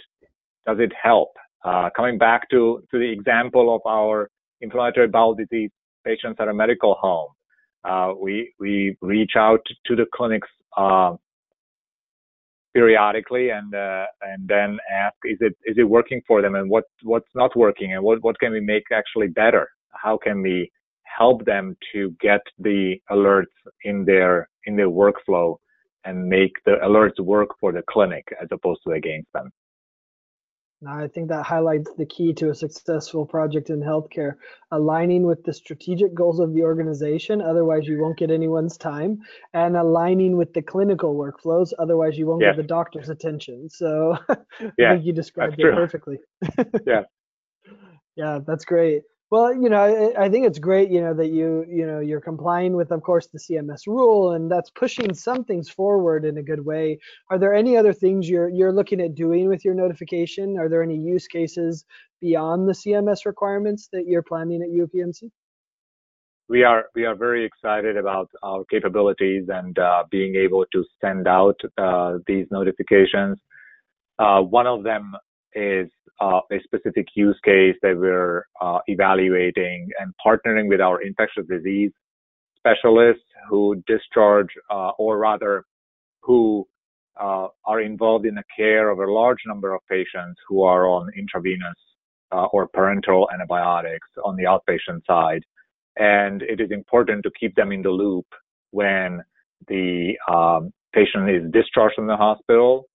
does 0.67 0.79
it 0.79 0.93
help. 1.01 1.31
Uh, 1.65 1.91
coming 1.97 2.19
back 2.19 2.49
to 2.51 2.83
to 2.91 2.99
the 2.99 3.11
example 3.11 3.75
of 3.75 3.81
our 3.87 4.31
inflammatory 4.61 5.09
bowel 5.09 5.35
disease 5.35 5.71
patients 6.05 6.39
at 6.41 6.49
a 6.49 6.55
medical 6.55 6.95
home, 6.95 7.29
uh, 7.85 8.13
we 8.21 8.53
we 8.59 8.97
reach 9.01 9.33
out 9.37 9.61
to 9.87 9.97
the 9.97 10.07
clinics 10.15 10.49
uh, 10.77 11.15
periodically 12.75 13.51
and 13.51 13.75
uh, 13.75 14.07
and 14.23 14.47
then 14.47 14.79
ask 14.93 15.15
is 15.25 15.39
it 15.41 15.57
is 15.65 15.77
it 15.77 15.85
working 15.85 16.21
for 16.27 16.41
them 16.41 16.55
and 16.55 16.71
what 16.71 16.85
what's 17.03 17.35
not 17.35 17.55
working 17.57 17.95
and 17.95 18.03
what 18.03 18.23
what 18.23 18.39
can 18.39 18.53
we 18.53 18.61
make 18.61 18.85
actually 18.93 19.27
better 19.27 19.69
how 19.93 20.17
can 20.17 20.41
we 20.41 20.71
help 21.03 21.45
them 21.45 21.77
to 21.93 22.15
get 22.21 22.41
the 22.59 22.97
alerts 23.11 23.57
in 23.85 24.05
their 24.05 24.49
in 24.67 24.77
their 24.77 24.89
workflow 24.89 25.57
and 26.05 26.27
make 26.27 26.53
the 26.65 26.77
alerts 26.83 27.21
work 27.21 27.51
for 27.61 27.73
the 27.73 27.83
clinic 27.89 28.27
as 28.41 28.49
opposed 28.51 28.81
to 28.85 28.93
against 28.93 29.33
them 29.33 29.51
I 30.87 31.09
think 31.09 31.29
that 31.29 31.45
highlights 31.45 31.93
the 31.99 32.07
key 32.07 32.33
to 32.35 32.51
a 32.51 32.55
successful 32.55 33.27
project 33.27 33.69
in 33.69 33.81
healthcare, 33.81 34.37
aligning 34.71 35.25
with 35.25 35.45
the 35.45 35.53
strategic 35.53 36.15
goals 36.15 36.41
of 36.41 36.55
the 36.55 36.63
organization, 36.63 37.43
otherwise 37.43 37.87
you 37.87 38.01
won't 38.01 38.17
get 38.17 38.31
anyone's 38.31 38.79
time, 38.79 39.21
and 39.53 39.77
aligning 39.77 40.39
with 40.39 40.55
the 40.55 40.63
clinical 40.63 41.15
workflows, 41.15 41.75
otherwise 41.79 42.17
you 42.17 42.27
won't 42.27 42.41
get 42.41 42.57
the 42.57 42.63
doctor's 42.63 43.11
attention. 43.11 43.69
So 43.69 44.17
yeah, 44.79 44.93
I 44.93 44.95
think 44.95 45.05
you 45.05 45.13
described 45.13 45.61
it 45.61 45.75
perfectly. 45.75 46.19
yeah. 46.87 47.03
Yeah, 48.17 48.39
that's 48.47 48.65
great. 48.65 49.03
Well, 49.31 49.55
you 49.55 49.69
know, 49.69 50.13
I, 50.19 50.29
think 50.29 50.45
it's 50.45 50.59
great, 50.59 50.91
you 50.91 51.01
know, 51.01 51.15
that 51.15 51.29
you, 51.29 51.65
you 51.69 51.87
know, 51.87 52.01
you're 52.01 52.21
complying 52.21 52.75
with, 52.75 52.91
of 52.91 53.01
course, 53.03 53.29
the 53.29 53.39
CMS 53.39 53.87
rule, 53.87 54.33
and 54.33 54.51
that's 54.51 54.71
pushing 54.71 55.15
some 55.15 55.45
things 55.45 55.71
forward 55.71 56.25
in 56.25 56.39
a 56.39 56.43
good 56.43 56.65
way. 56.65 56.99
Are 57.31 57.39
there 57.39 57.55
any 57.55 57.77
other 57.77 57.93
things 57.93 58.29
you're 58.29 58.49
you're 58.49 58.73
looking 58.73 59.01
at 59.01 59.15
doing 59.15 59.49
with 59.49 59.65
your 59.65 59.75
notification? 59.75 60.59
Are 60.59 60.69
there 60.69 60.83
any 60.83 60.97
use 60.97 61.29
cases 61.29 61.85
beyond 62.21 62.69
the 62.69 62.73
CMS 62.73 63.25
requirements 63.25 63.89
that 63.93 64.05
you're 64.09 64.25
planning 64.25 64.63
at 64.63 64.69
UPMC? 64.69 65.31
We 66.49 66.65
are 66.65 66.87
we 66.97 67.05
are 67.05 67.15
very 67.15 67.45
excited 67.45 67.97
about 67.97 68.29
our 68.43 68.65
capabilities 68.65 69.45
and 69.49 69.79
uh, 69.79 70.03
being 70.11 70.35
able 70.35 70.65
to 70.73 70.85
send 71.01 71.29
out 71.29 71.61
uh, 71.79 72.19
these 72.27 72.49
notifications. 72.51 73.39
Uh, 74.19 74.41
one 74.41 74.67
of 74.67 74.83
them 74.83 75.13
is 75.55 75.89
uh, 76.21 76.41
a 76.53 76.61
specific 76.65 77.07
use 77.15 77.39
case 77.45 77.77
that 77.83 77.97
we're 77.97 78.45
uh, 78.61 78.79
evaluating 78.87 79.89
and 79.99 80.13
partnering 80.25 80.69
with 80.69 80.81
our 80.81 81.03
infectious 81.03 81.47
disease 81.49 81.93
specialists 82.59 83.25
who 83.49 83.83
discharge, 83.87 84.49
uh, 84.71 84.91
or 84.99 85.19
rather, 85.19 85.65
who 86.23 86.67
uh, 87.19 87.49
are 87.65 87.81
involved 87.81 88.27
in 88.27 88.35
the 88.35 88.43
care 88.55 88.91
of 88.91 88.99
a 88.99 89.11
large 89.11 89.39
number 89.47 89.75
of 89.75 89.81
patients 89.89 90.39
who 90.47 90.63
are 90.63 90.87
on 90.87 91.09
intravenous 91.17 91.77
uh, 92.33 92.45
or 92.53 92.69
parenteral 92.69 93.27
antibiotics 93.33 94.09
on 94.25 94.37
the 94.37 94.45
outpatient 94.45 95.05
side. 95.07 95.43
And 95.97 96.43
it 96.43 96.61
is 96.61 96.71
important 96.71 97.23
to 97.25 97.31
keep 97.39 97.55
them 97.57 97.73
in 97.73 97.83
the 97.83 97.91
loop 97.91 98.27
when 98.71 99.23
the 99.69 100.13
um, 100.31 100.73
patient 100.95 101.29
is 101.31 101.51
discharged 101.51 101.95
from 101.95 102.07
the 102.07 102.17
hospital 102.17 102.90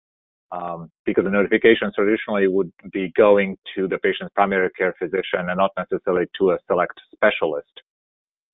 um, 0.54 0.90
because 1.04 1.24
the 1.24 1.30
notifications 1.30 1.94
traditionally 1.94 2.46
would 2.48 2.70
be 2.92 3.12
going 3.16 3.56
to 3.74 3.88
the 3.88 3.98
patient's 3.98 4.32
primary 4.34 4.70
care 4.78 4.94
physician 4.98 5.48
and 5.48 5.56
not 5.56 5.70
necessarily 5.76 6.26
to 6.38 6.52
a 6.52 6.58
select 6.66 6.98
specialist. 7.12 7.72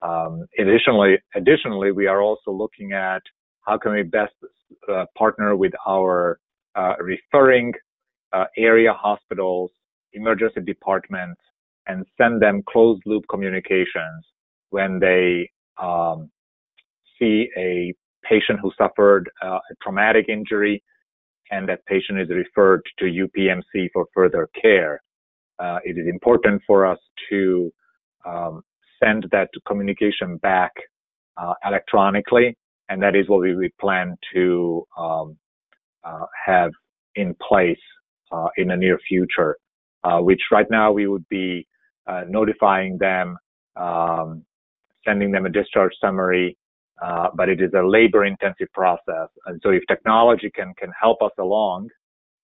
Um, 0.03 0.47
additionally, 0.59 1.19
additionally, 1.35 1.93
we 1.93 2.07
are 2.07 2.23
also 2.23 2.51
looking 2.53 2.93
at 2.93 3.23
how 3.67 3.77
can 3.77 3.93
we 3.93 4.03
best 4.03 4.33
uh, 4.91 5.05
partner 5.17 5.57
with 5.57 5.73
our 5.87 6.39
uh, 6.75 6.95
referring 7.01 7.73
uh, 8.33 8.45
area 8.57 8.93
hospitals 8.93 9.71
emergency 10.13 10.61
departments 10.65 11.41
and 11.87 12.07
send 12.17 12.41
them 12.41 12.63
closed 12.69 13.03
loop 13.07 13.25
communications 13.29 14.25
when 14.71 14.99
they 14.99 15.49
um, 15.83 16.31
see 17.19 17.49
a 17.57 17.93
patient 18.25 18.59
who 18.63 18.71
suffered 18.79 19.29
uh, 19.43 19.59
a 19.71 19.75
traumatic 19.83 20.27
injury 20.29 20.83
and 21.51 21.69
that 21.69 21.85
patient 21.87 22.21
is 22.21 22.29
referred 22.29 22.83
to 22.99 23.05
UPMC 23.05 23.89
for 23.93 24.07
further 24.15 24.49
care. 24.61 25.01
Uh, 25.59 25.79
it 25.85 25.99
is 25.99 26.07
important 26.07 26.63
for 26.67 26.87
us 26.87 26.99
to 27.29 27.73
um, 28.27 28.63
send 29.03 29.27
that 29.33 29.49
communication 29.67 30.37
back 30.39 30.73
uh, 31.37 31.55
electronically, 31.67 32.57
and 32.89 33.03
that 33.03 33.15
is 33.15 33.29
what 33.29 33.41
we, 33.41 33.55
we 33.55 33.71
plan 33.81 34.17
to 34.35 34.87
um, 34.99 35.37
uh, 36.05 36.27
have 36.47 36.71
in 37.17 37.35
place 37.47 37.79
uh, 38.33 38.49
in 38.57 38.69
the 38.69 38.77
near 38.77 38.99
future, 39.09 39.57
uh, 40.05 40.19
which 40.19 40.41
right 40.53 40.67
now 40.71 40.93
we 40.93 41.07
would 41.07 41.29
be 41.29 41.67
uh, 42.07 42.23
notifying 42.29 42.97
them, 42.99 43.37
um, 43.77 44.45
sending 45.05 45.31
them 45.33 45.47
a 45.47 45.51
discharge 45.51 45.93
summary, 46.01 46.57
uh, 47.03 47.29
but 47.35 47.49
it 47.49 47.61
is 47.61 47.73
a 47.75 47.87
labor 47.87 48.25
intensive 48.25 48.69
process. 48.75 49.29
And 49.47 49.61
so 49.63 49.71
if 49.71 49.83
technology 49.89 50.51
can, 50.55 50.75
can 50.79 50.93
help 51.01 51.23
us 51.23 51.33
along 51.39 51.89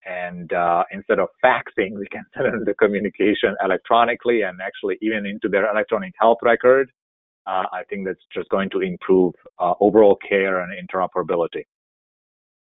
and 0.06 0.52
uh, 0.52 0.84
instead 0.92 1.18
of 1.18 1.28
faxing, 1.44 1.98
we 1.98 2.06
can 2.10 2.24
send 2.36 2.64
the 2.64 2.74
communication 2.74 3.56
electronically 3.62 4.42
and 4.42 4.60
actually 4.62 4.96
even 5.02 5.26
into 5.26 5.48
their 5.48 5.70
electronic 5.70 6.14
health 6.18 6.38
record, 6.42 6.90
uh, 7.46 7.64
I 7.72 7.82
think 7.90 8.06
that's 8.06 8.24
just 8.32 8.48
going 8.48 8.70
to 8.70 8.80
improve 8.80 9.34
uh, 9.58 9.74
overall 9.80 10.16
care 10.28 10.60
and 10.60 10.72
interoperability. 10.72 11.64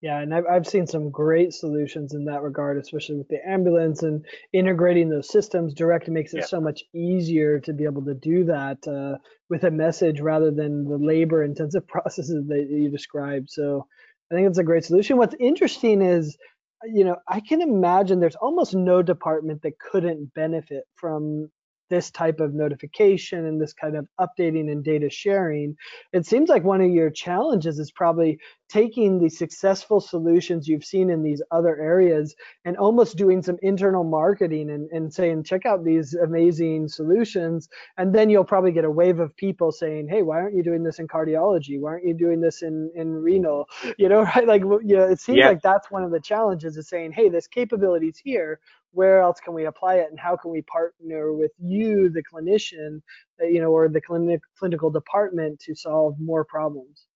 Yeah, 0.02 0.20
and 0.20 0.34
I've, 0.34 0.46
I've 0.50 0.66
seen 0.66 0.86
some 0.86 1.10
great 1.10 1.52
solutions 1.52 2.14
in 2.14 2.24
that 2.24 2.42
regard, 2.42 2.78
especially 2.78 3.16
with 3.16 3.28
the 3.28 3.46
ambulance 3.46 4.02
and 4.02 4.24
integrating 4.54 5.10
those 5.10 5.28
systems 5.28 5.74
direct 5.74 6.08
makes 6.08 6.32
it 6.32 6.38
yeah. 6.38 6.46
so 6.46 6.58
much 6.58 6.84
easier 6.94 7.60
to 7.60 7.72
be 7.74 7.84
able 7.84 8.04
to 8.06 8.14
do 8.14 8.44
that 8.44 8.78
uh, 8.88 9.18
with 9.50 9.64
a 9.64 9.70
message 9.70 10.20
rather 10.20 10.50
than 10.50 10.88
the 10.88 10.96
labor 10.96 11.44
intensive 11.44 11.86
processes 11.88 12.46
that 12.48 12.66
you 12.70 12.88
described. 12.88 13.50
So 13.50 13.86
I 14.32 14.34
think 14.34 14.48
it's 14.48 14.58
a 14.58 14.64
great 14.64 14.84
solution. 14.86 15.18
What's 15.18 15.36
interesting 15.38 16.00
is, 16.00 16.38
you 16.84 17.04
know, 17.04 17.16
I 17.28 17.40
can 17.40 17.60
imagine 17.60 18.20
there's 18.20 18.36
almost 18.36 18.74
no 18.74 19.02
department 19.02 19.60
that 19.62 19.78
couldn't 19.78 20.32
benefit 20.32 20.84
from 20.94 21.50
this 21.90 22.11
type 22.11 22.40
of 22.40 22.55
notification 22.55 23.44
and 23.46 23.61
this 23.61 23.74
kind 23.74 23.96
of 23.96 24.07
updating 24.18 24.70
and 24.70 24.83
data 24.83 25.11
sharing. 25.11 25.76
It 26.12 26.24
seems 26.24 26.48
like 26.48 26.64
one 26.64 26.81
of 26.81 26.90
your 26.90 27.11
challenges 27.11 27.79
is 27.79 27.90
probably 27.90 28.38
taking 28.70 29.18
the 29.18 29.29
successful 29.29 30.00
solutions 30.00 30.68
you've 30.68 30.85
seen 30.85 31.11
in 31.11 31.22
these 31.22 31.42
other 31.50 31.76
areas 31.81 32.37
and 32.64 32.76
almost 32.76 33.16
doing 33.16 33.42
some 33.42 33.57
internal 33.62 34.05
marketing 34.05 34.70
and, 34.70 34.88
and 34.92 35.12
saying, 35.12 35.42
check 35.42 35.66
out 35.66 35.85
these 35.85 36.14
amazing 36.14 36.87
solutions. 36.87 37.68
And 37.98 38.14
then 38.14 38.31
you'll 38.31 38.44
probably 38.44 38.70
get 38.70 38.85
a 38.85 38.90
wave 38.90 39.18
of 39.18 39.37
people 39.37 39.72
saying, 39.72 40.09
hey, 40.09 40.22
why 40.22 40.37
aren't 40.37 40.55
you 40.55 40.62
doing 40.62 40.85
this 40.85 41.00
in 41.00 41.09
cardiology? 41.09 41.81
Why 41.81 41.90
aren't 41.90 42.07
you 42.07 42.14
doing 42.14 42.40
this 42.40 42.62
in, 42.62 42.90
in 42.94 43.12
renal? 43.12 43.66
You 43.98 44.09
know, 44.09 44.22
right? 44.37 44.46
Like, 44.46 44.62
you 44.62 44.96
know, 44.96 45.09
it 45.09 45.20
seems 45.20 45.38
yeah. 45.38 45.48
like 45.48 45.62
that's 45.62 45.90
one 45.90 46.05
of 46.05 46.12
the 46.12 46.20
challenges 46.20 46.76
is 46.76 46.88
saying, 46.88 47.11
hey, 47.12 47.29
this 47.29 47.48
capability 47.48 48.09
is 48.09 48.20
here 48.22 48.61
where 48.92 49.20
else 49.20 49.38
can 49.40 49.55
we 49.55 49.66
apply 49.66 49.96
it 49.96 50.09
and 50.11 50.18
how 50.18 50.37
can 50.37 50.50
we 50.50 50.62
partner 50.62 51.33
with 51.33 51.53
you 51.59 52.09
the 52.11 52.22
clinician 52.22 53.00
you 53.40 53.61
know 53.61 53.70
or 53.70 53.88
the 53.88 54.00
clinic 54.00 54.40
clinical 54.59 54.90
department 54.90 55.59
to 55.61 55.74
solve 55.74 56.14
more 56.18 56.44
problems 56.44 57.07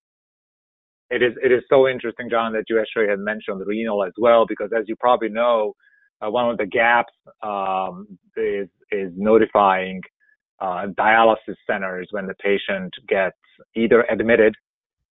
it 1.11 1.23
is 1.23 1.33
it 1.43 1.53
is 1.53 1.63
so 1.69 1.89
interesting 1.89 2.29
john 2.31 2.53
that 2.53 2.65
you 2.69 2.81
actually 2.81 3.09
had 3.09 3.19
mentioned 3.19 3.61
renal 3.67 4.05
as 4.05 4.13
well 4.19 4.47
because 4.47 4.71
as 4.77 4.85
you 4.89 4.97
probably 4.97 5.29
know 5.29 5.75
uh, 6.25 6.31
one 6.31 6.49
of 6.49 6.59
the 6.59 6.67
gaps 6.67 7.13
um, 7.43 8.07
is 8.37 8.69
is 8.91 9.13
notifying 9.17 10.01
uh, 10.61 10.87
dialysis 10.99 11.57
centers 11.69 12.09
when 12.13 12.27
the 12.27 12.35
patient 12.35 12.93
gets 13.09 13.37
either 13.75 14.03
admitted 14.11 14.55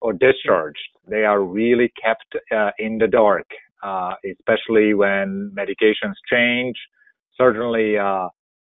or 0.02 0.14
discharged. 0.14 0.80
They 1.08 1.24
are 1.24 1.42
really 1.44 1.92
kept 2.02 2.36
uh, 2.52 2.72
in 2.80 2.98
the 2.98 3.08
dark 3.08 3.48
uh, 3.84 4.14
especially 4.40 4.94
when 4.94 5.52
medications 5.58 6.16
change. 6.32 6.76
Certainly, 7.38 7.98
uh, 7.98 8.30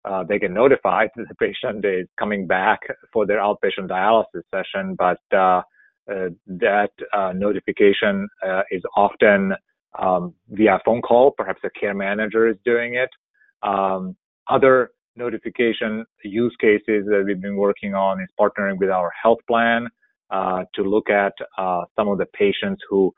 uh, 0.05 0.25
they 0.25 0.38
get 0.38 0.51
notified 0.51 1.11
that 1.17 1.27
the 1.29 1.35
patient 1.35 1.85
is 1.85 2.07
coming 2.19 2.47
back 2.47 2.81
for 3.12 3.27
their 3.27 3.38
outpatient 3.38 3.88
dialysis 3.88 4.43
session, 4.53 4.97
but 4.99 5.21
uh, 5.37 5.62
uh, 6.11 6.29
that 6.47 6.90
uh, 7.12 7.33
notification 7.35 8.29
is 8.71 8.83
often 8.97 9.53
um, 9.99 10.35
via 10.51 10.79
phone 10.85 11.01
call. 11.01 11.33
Perhaps 11.37 11.61
a 11.64 11.71
care 11.79 11.95
manager 11.95 12.49
is 12.49 12.57
doing 12.64 12.95
it. 12.95 13.09
Um, 13.62 14.17
other 14.49 14.90
notification 15.17 16.05
use 16.23 16.55
cases 16.61 17.07
that 17.07 17.23
we've 17.25 17.40
been 17.40 17.57
working 17.57 17.95
on 17.95 18.21
is 18.21 18.29
partnering 18.38 18.77
with 18.79 18.90
our 18.90 19.11
health 19.23 19.38
plan 19.47 19.88
to 20.31 20.83
look 20.83 21.09
at 21.09 21.33
some 21.97 22.09
of 22.09 22.19
the 22.19 22.27
patients 22.35 22.83
who 22.90 23.14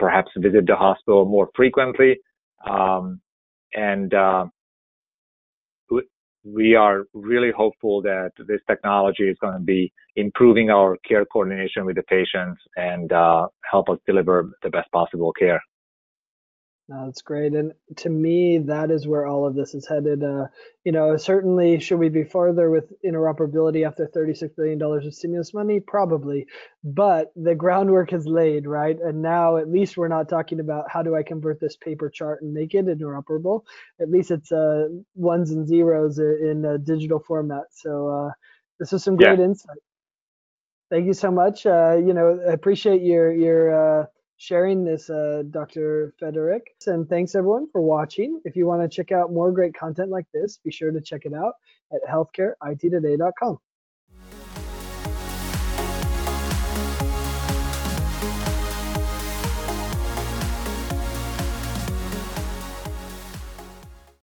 perhaps 0.00 0.32
visit 0.36 0.66
the 0.66 0.74
hospital 0.74 1.24
more 1.26 1.48
frequently. 1.54 2.18
Um, 2.68 3.20
and 3.74 4.12
uh, 4.12 4.46
we 6.44 6.74
are 6.74 7.04
really 7.12 7.50
hopeful 7.54 8.00
that 8.02 8.30
this 8.48 8.60
technology 8.68 9.24
is 9.24 9.36
going 9.40 9.54
to 9.54 9.60
be 9.60 9.92
improving 10.16 10.70
our 10.70 10.96
care 11.06 11.24
coordination 11.26 11.84
with 11.84 11.96
the 11.96 12.02
patients 12.04 12.60
and 12.76 13.12
uh, 13.12 13.46
help 13.70 13.88
us 13.90 13.98
deliver 14.06 14.50
the 14.62 14.70
best 14.70 14.90
possible 14.90 15.32
care. 15.32 15.60
No, 16.90 17.06
that's 17.06 17.22
great. 17.22 17.52
And 17.52 17.72
to 17.98 18.10
me, 18.10 18.58
that 18.66 18.90
is 18.90 19.06
where 19.06 19.24
all 19.24 19.46
of 19.46 19.54
this 19.54 19.74
is 19.74 19.86
headed. 19.86 20.24
Uh, 20.24 20.46
you 20.82 20.90
know, 20.90 21.16
certainly, 21.16 21.78
should 21.78 22.00
we 22.00 22.08
be 22.08 22.24
farther 22.24 22.68
with 22.68 22.92
interoperability 23.04 23.86
after 23.86 24.08
$36 24.08 24.56
billion 24.56 24.82
of 24.82 25.14
stimulus 25.14 25.54
money? 25.54 25.78
Probably. 25.78 26.48
But 26.82 27.30
the 27.36 27.54
groundwork 27.54 28.12
is 28.12 28.26
laid, 28.26 28.66
right? 28.66 28.98
And 29.00 29.22
now 29.22 29.56
at 29.56 29.70
least 29.70 29.96
we're 29.96 30.08
not 30.08 30.28
talking 30.28 30.58
about 30.58 30.86
how 30.90 31.00
do 31.00 31.14
I 31.14 31.22
convert 31.22 31.60
this 31.60 31.76
paper 31.76 32.10
chart 32.10 32.42
and 32.42 32.52
make 32.52 32.74
it 32.74 32.86
interoperable. 32.86 33.62
At 34.00 34.10
least 34.10 34.32
it's 34.32 34.50
uh, 34.50 34.88
ones 35.14 35.52
and 35.52 35.68
zeros 35.68 36.18
in 36.18 36.64
a 36.64 36.76
digital 36.76 37.20
format. 37.20 37.66
So 37.70 38.08
uh, 38.08 38.32
this 38.80 38.92
is 38.92 39.04
some 39.04 39.14
great 39.14 39.38
yeah. 39.38 39.44
insight. 39.44 39.78
Thank 40.90 41.06
you 41.06 41.14
so 41.14 41.30
much. 41.30 41.66
Uh, 41.66 41.98
you 42.04 42.14
know, 42.14 42.40
I 42.48 42.52
appreciate 42.52 43.02
your, 43.02 43.32
your, 43.32 44.00
uh, 44.02 44.06
sharing 44.40 44.84
this, 44.84 45.10
uh, 45.10 45.42
Dr. 45.50 46.14
Feterik. 46.18 46.62
And 46.86 47.06
thanks 47.06 47.34
everyone 47.34 47.68
for 47.70 47.82
watching. 47.82 48.40
If 48.46 48.56
you 48.56 48.66
want 48.66 48.80
to 48.80 48.88
check 48.88 49.12
out 49.12 49.30
more 49.30 49.52
great 49.52 49.74
content 49.74 50.10
like 50.10 50.24
this, 50.32 50.58
be 50.64 50.70
sure 50.70 50.90
to 50.90 51.00
check 51.00 51.26
it 51.26 51.34
out 51.34 51.52
at 51.92 52.00
healthcareittoday.com. 52.08 53.58